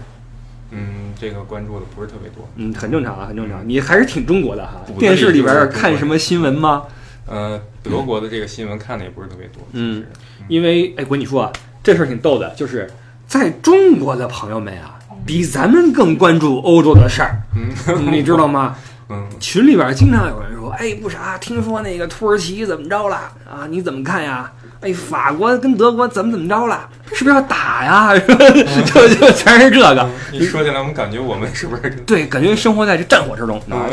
[0.71, 2.47] 嗯，这个关注的不是特别多。
[2.55, 3.67] 嗯，很正常啊，很正常。
[3.67, 6.83] 你还是挺中国的哈电视里边看什么新闻吗？
[7.27, 9.61] 呃，德国的这个新闻看的也不是特别多。
[9.73, 10.03] 嗯
[10.47, 11.51] 因为哎，我跟你说啊，
[11.83, 12.89] 这事儿挺逗的，就是
[13.27, 14.95] 在中国的朋友们啊，
[15.26, 18.76] 比咱们更关注欧洲的事儿，嗯你知道吗？
[19.09, 23.15] 嗯群里边经常有人说，哎，不啥，听说那个土耳其怎么着了
[23.47, 23.67] 啊？
[23.69, 24.51] 你怎么看呀？
[24.82, 26.88] 哎，法国跟德国怎么怎么着了？
[27.13, 28.17] 是不是要打呀？
[28.17, 31.89] 就就全是这个，一说起来，我们感觉我们是不是？
[32.05, 33.86] 对，感觉生活在这战火之中啊。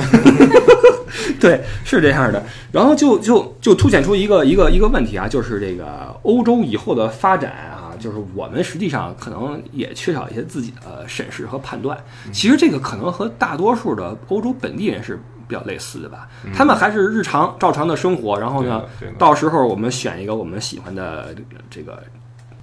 [1.39, 2.43] 对，是这样的。
[2.73, 7.72] 然后就就就凸显出一个一个一个问题啊，就是这个欧洲以后的发展啊，
[8.03, 11.97] 就是我们实际上可能也缺少一些自己的审视和判断。
[12.33, 18.85] 其实这个可能和大多数的欧洲本地人是比较类似的吧，他们还是日常照常的生活，然后呢，
[19.19, 21.35] 到时候我们选一个我们喜欢的
[21.71, 22.03] 这个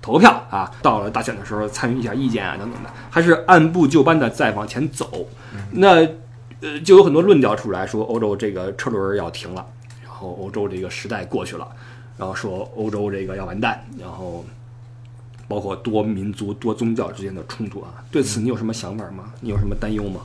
[0.02, 5.28] 投个票啊，到了大选的时候参与一下意见啊等等的，还是按部就班的再往前走。
[5.72, 6.08] 那
[6.62, 9.66] 呃，就有很多论调出来说，欧洲这个车轮要停了，
[10.04, 11.68] 然后欧洲这个时代过去了，
[12.18, 14.44] 然后说欧洲这个要完蛋，然后
[15.50, 18.02] 包括多民族、多宗教之间的冲突啊。
[18.10, 19.34] 对此你有什么想法吗？
[19.42, 20.22] 你有什么担忧吗？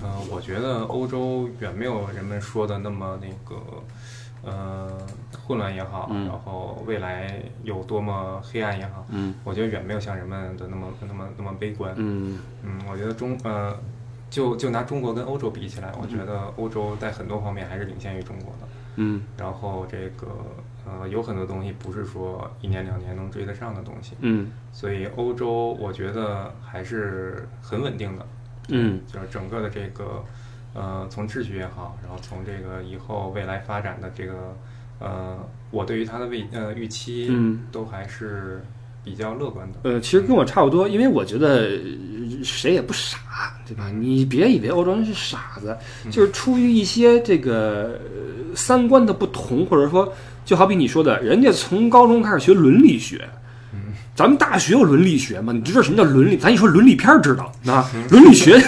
[0.00, 3.60] 呃，我觉得欧洲远没有人们说的那么那个，
[4.44, 4.88] 呃，
[5.44, 11.92] 混乱也好，嗯然后未来有多么黑暗也好，嗯我觉得远没有像人们的那么那么那么悲观。
[11.96, 13.76] 嗯嗯，我觉得中呃，
[14.30, 18.68] 就就拿中国跟欧洲比起来，我觉得欧洲在很多方面还是领先于中国的。
[19.00, 20.28] 嗯然后这个
[20.88, 28.26] 呃，有很多东西不是说一年两年能追得上的东西，嗯所以欧洲我觉得还是很稳定的。
[28.70, 30.24] 嗯就是整个的这个
[30.74, 34.56] 呃，从秩序也好，然后从这个以后未来发展的这个
[34.98, 35.38] 呃，
[35.70, 37.60] 我对于它的未呃预期嗯。
[37.72, 38.62] 都还是
[39.02, 39.78] 比较乐观的。
[39.84, 43.18] 呃，其实跟我差不多，因为我觉得呃谁也不傻，
[43.66, 43.88] 对吧？
[43.90, 45.76] 你别以为欧洲人是傻子，
[46.10, 50.12] 就是出于一些这个呃三观的不同，或者说，
[50.44, 53.28] 就好比你说的，人家从高中开始学伦理学。
[54.18, 55.52] 咱们大学有伦理学吗？
[55.52, 56.36] 你知道什么叫伦理？
[56.36, 58.60] 咱一说伦理片儿知道啊，伦理学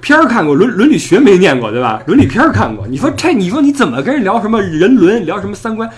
[0.00, 2.02] 片儿看过，伦伦理学没念过，对吧？
[2.08, 2.84] 伦理片儿看过。
[2.88, 5.88] 你说这，你说你怎么跟人聊什么人伦，聊什么三观、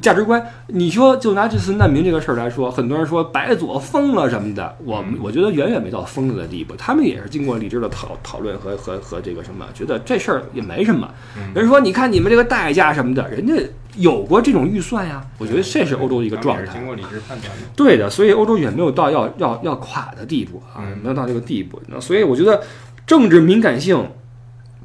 [0.00, 0.42] 价值观？
[0.68, 6.74] 你说就拿这次难民这个事儿来说，很多人说白左疯了什么的，我我觉得远远没到疯了的地步。
[6.74, 11.06] 他们也是经过理智的讨讨论和和和这个什么，觉得这事儿也没什么。
[11.54, 13.52] 人说你看你们这个代价什么的，人家
[13.96, 15.24] 有过这种预算呀。
[15.38, 16.84] 我觉得这是欧洲的一个状态经。
[16.86, 17.64] 过理智判断的。
[17.76, 21.80] 对的，所以欧洲远没有到要要要垮的地步啊，嗯没有到这个地步。
[21.88, 22.62] 那所以我觉得
[23.06, 24.08] 政治敏感性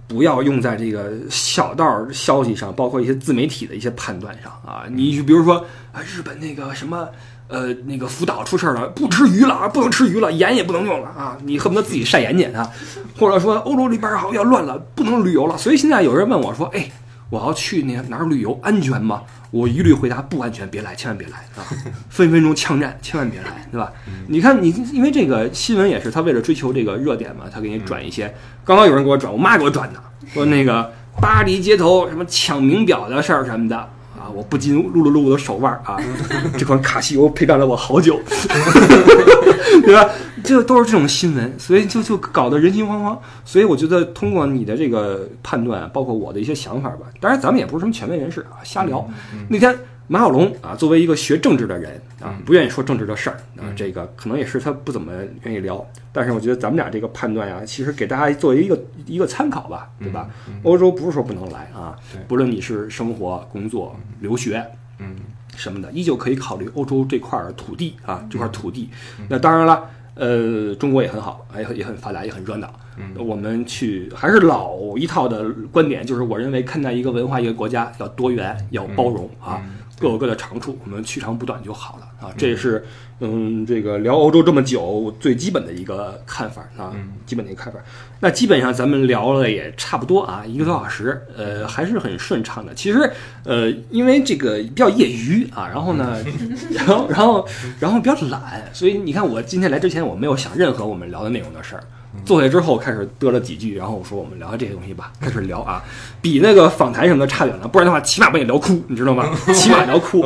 [0.08, 4.86] 不要用在这个小道儿消息上，包括一些自媒体的一些判断上啊。
[4.90, 7.08] 你就比如说啊，日本那个什么。
[7.52, 12.70] 呃，那个福岛出事儿了，不吃鱼了啊，不能吃鱼了，盐也不能用了啊，你恨不得自己晒盐去啊，
[13.18, 15.58] 或者说欧洲那边儿好像要乱了，不能旅游了。
[15.58, 16.88] 所以现在有人问我说，哎，
[17.30, 19.22] 我要去那哪儿旅游，安全吗？
[19.52, 21.66] 我一律回答不安全，别来，千万别来啊！
[22.10, 23.92] 分分钟枪战，千万别来，对吧？
[24.28, 28.34] 你看你，因为这个新闻也是他为了追求这个热点嘛，他给你转一些。
[28.64, 30.00] 刚刚有人给我转，我妈给我转的，
[30.34, 33.90] 说那个巴黎街头什么抢名表的事儿什么的啊，
[34.36, 35.98] 我不禁撸了撸我的手腕儿啊，
[36.58, 38.20] 这款卡西欧陪伴了我好久，
[39.84, 40.10] 对吧？
[40.42, 43.18] 这都是这种新闻，所以就就搞得人心惶惶。
[43.44, 49.06] 所以我觉得通过你的这个判断，包括我的一些想法吧，当然咱们也不是什么权威人士啊，瞎聊。
[49.50, 49.78] 那天
[50.12, 55.14] 马小龙啊，作为一个学政治的人啊，不愿意说政治的事儿啊，这个可能也是他不怎么
[55.44, 55.86] 愿意聊。
[56.12, 60.28] 但是我觉得咱们俩这个判断呀，其实给大家作为一个一个参考吧，对吧？
[60.64, 61.96] 欧洲不是说不能来啊，
[62.28, 64.66] 不论你是生活、工作、留学，
[64.98, 65.16] 嗯
[65.56, 68.90] 什么的，依旧可以考虑欧洲这块儿土地啊，这块土地。
[69.28, 72.74] 那当然了，呃，中国也很好，也很也很发达，也很热闹。
[73.18, 79.62] 我们去还是老一套的观点，就是我认为看待一个文化、一个国家要多元、要包容啊，
[80.00, 82.34] 各有各的长处，我们取长补短就好了啊。
[82.38, 82.86] 这也是
[83.22, 86.94] 嗯，这个聊欧洲这么久最基本的一个看法啊，
[87.26, 87.80] 基本的一个看法。
[88.22, 92.74] 那基本上咱们聊了也差不多啊，一个多小时，呃，还是很顺畅的。
[92.74, 93.12] 其实，
[93.44, 96.18] 呃，因为这个比较业余啊，然后呢，
[96.72, 97.48] 然后然后
[97.80, 101.84] 然后比较懒，所以你看我今天来之前我没有想任何我们聊的内容的事儿。
[102.26, 105.84] 坐下之后开始嘚了几句，然后我说我们聊聊这些东西吧，开始聊啊，
[106.22, 109.30] 比那个访谈什么的差远了，不然的话起码把你聊哭，你知道吗？
[109.54, 110.24] 起码聊哭。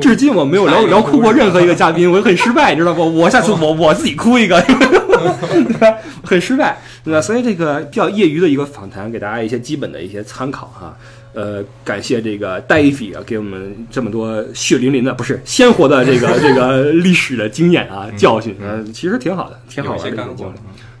[0.00, 3.04] 至今我没有聊聊哭过任何一个嘉宾，我很失败，你知道不？
[3.14, 5.94] 我下次我我自己哭一个，对吧？
[6.24, 7.20] 很失败，对吧？
[7.20, 10.96] 所以这个比较业余的一个访谈，给大家一些基本的一些参考哈。
[11.34, 20.26] 呃，感谢这个戴菲啊，给我们这么多血淋淋的，不是鲜活的这个这个历史的经验啊、教训，啊，其实挺好的，挺好玩的。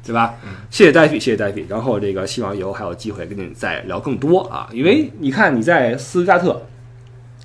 [0.08, 0.34] 对吧？
[0.70, 1.66] 谢谢戴比，谢谢戴比。
[1.68, 6.60] 然后这个希望以后还有机会跟你再聊更多啊，因为你看你在斯图加特，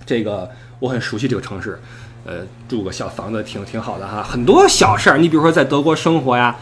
[0.06, 0.50] 这个
[0.80, 1.78] 我很熟悉这个城市，
[2.26, 4.24] 呃，住个小房子挺挺好的哈。
[4.24, 6.56] 很多小事儿，你比如说在德国生活呀，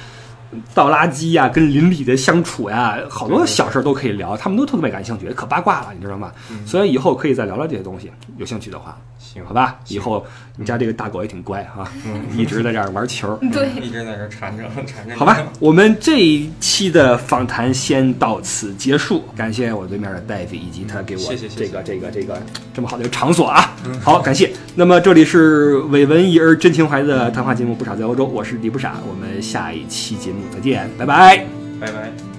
[0.73, 6.31] 倒垃圾呀，跟邻里的相处呀，好多小事儿都可以聊，他们都特别感兴趣，可八卦了，你知道吗？
[6.65, 9.79] 所以以后可以再聊聊这些东西，有兴趣的话，行好吧？
[9.87, 10.25] 以后
[10.57, 11.89] 你家这个大狗也挺乖哈，
[12.35, 13.37] 一直在这儿玩球。
[13.53, 15.15] 对，一直在这儿缠着缠着。
[15.15, 19.23] 好吧，我们这一期的访谈先到此结束。
[19.35, 22.41] 感谢我对面的大夫以及他给我谢谢谢谢这个这个这个
[22.73, 23.75] 这么好的一个场所啊。
[24.01, 24.51] 好，感谢。
[24.75, 31.45] 那么这里是伪文艺而真情怀的谈话节目《不傻在欧洲》，我是李不傻，我们下一期节目再见，拜拜。
[31.79, 32.30] 拜拜。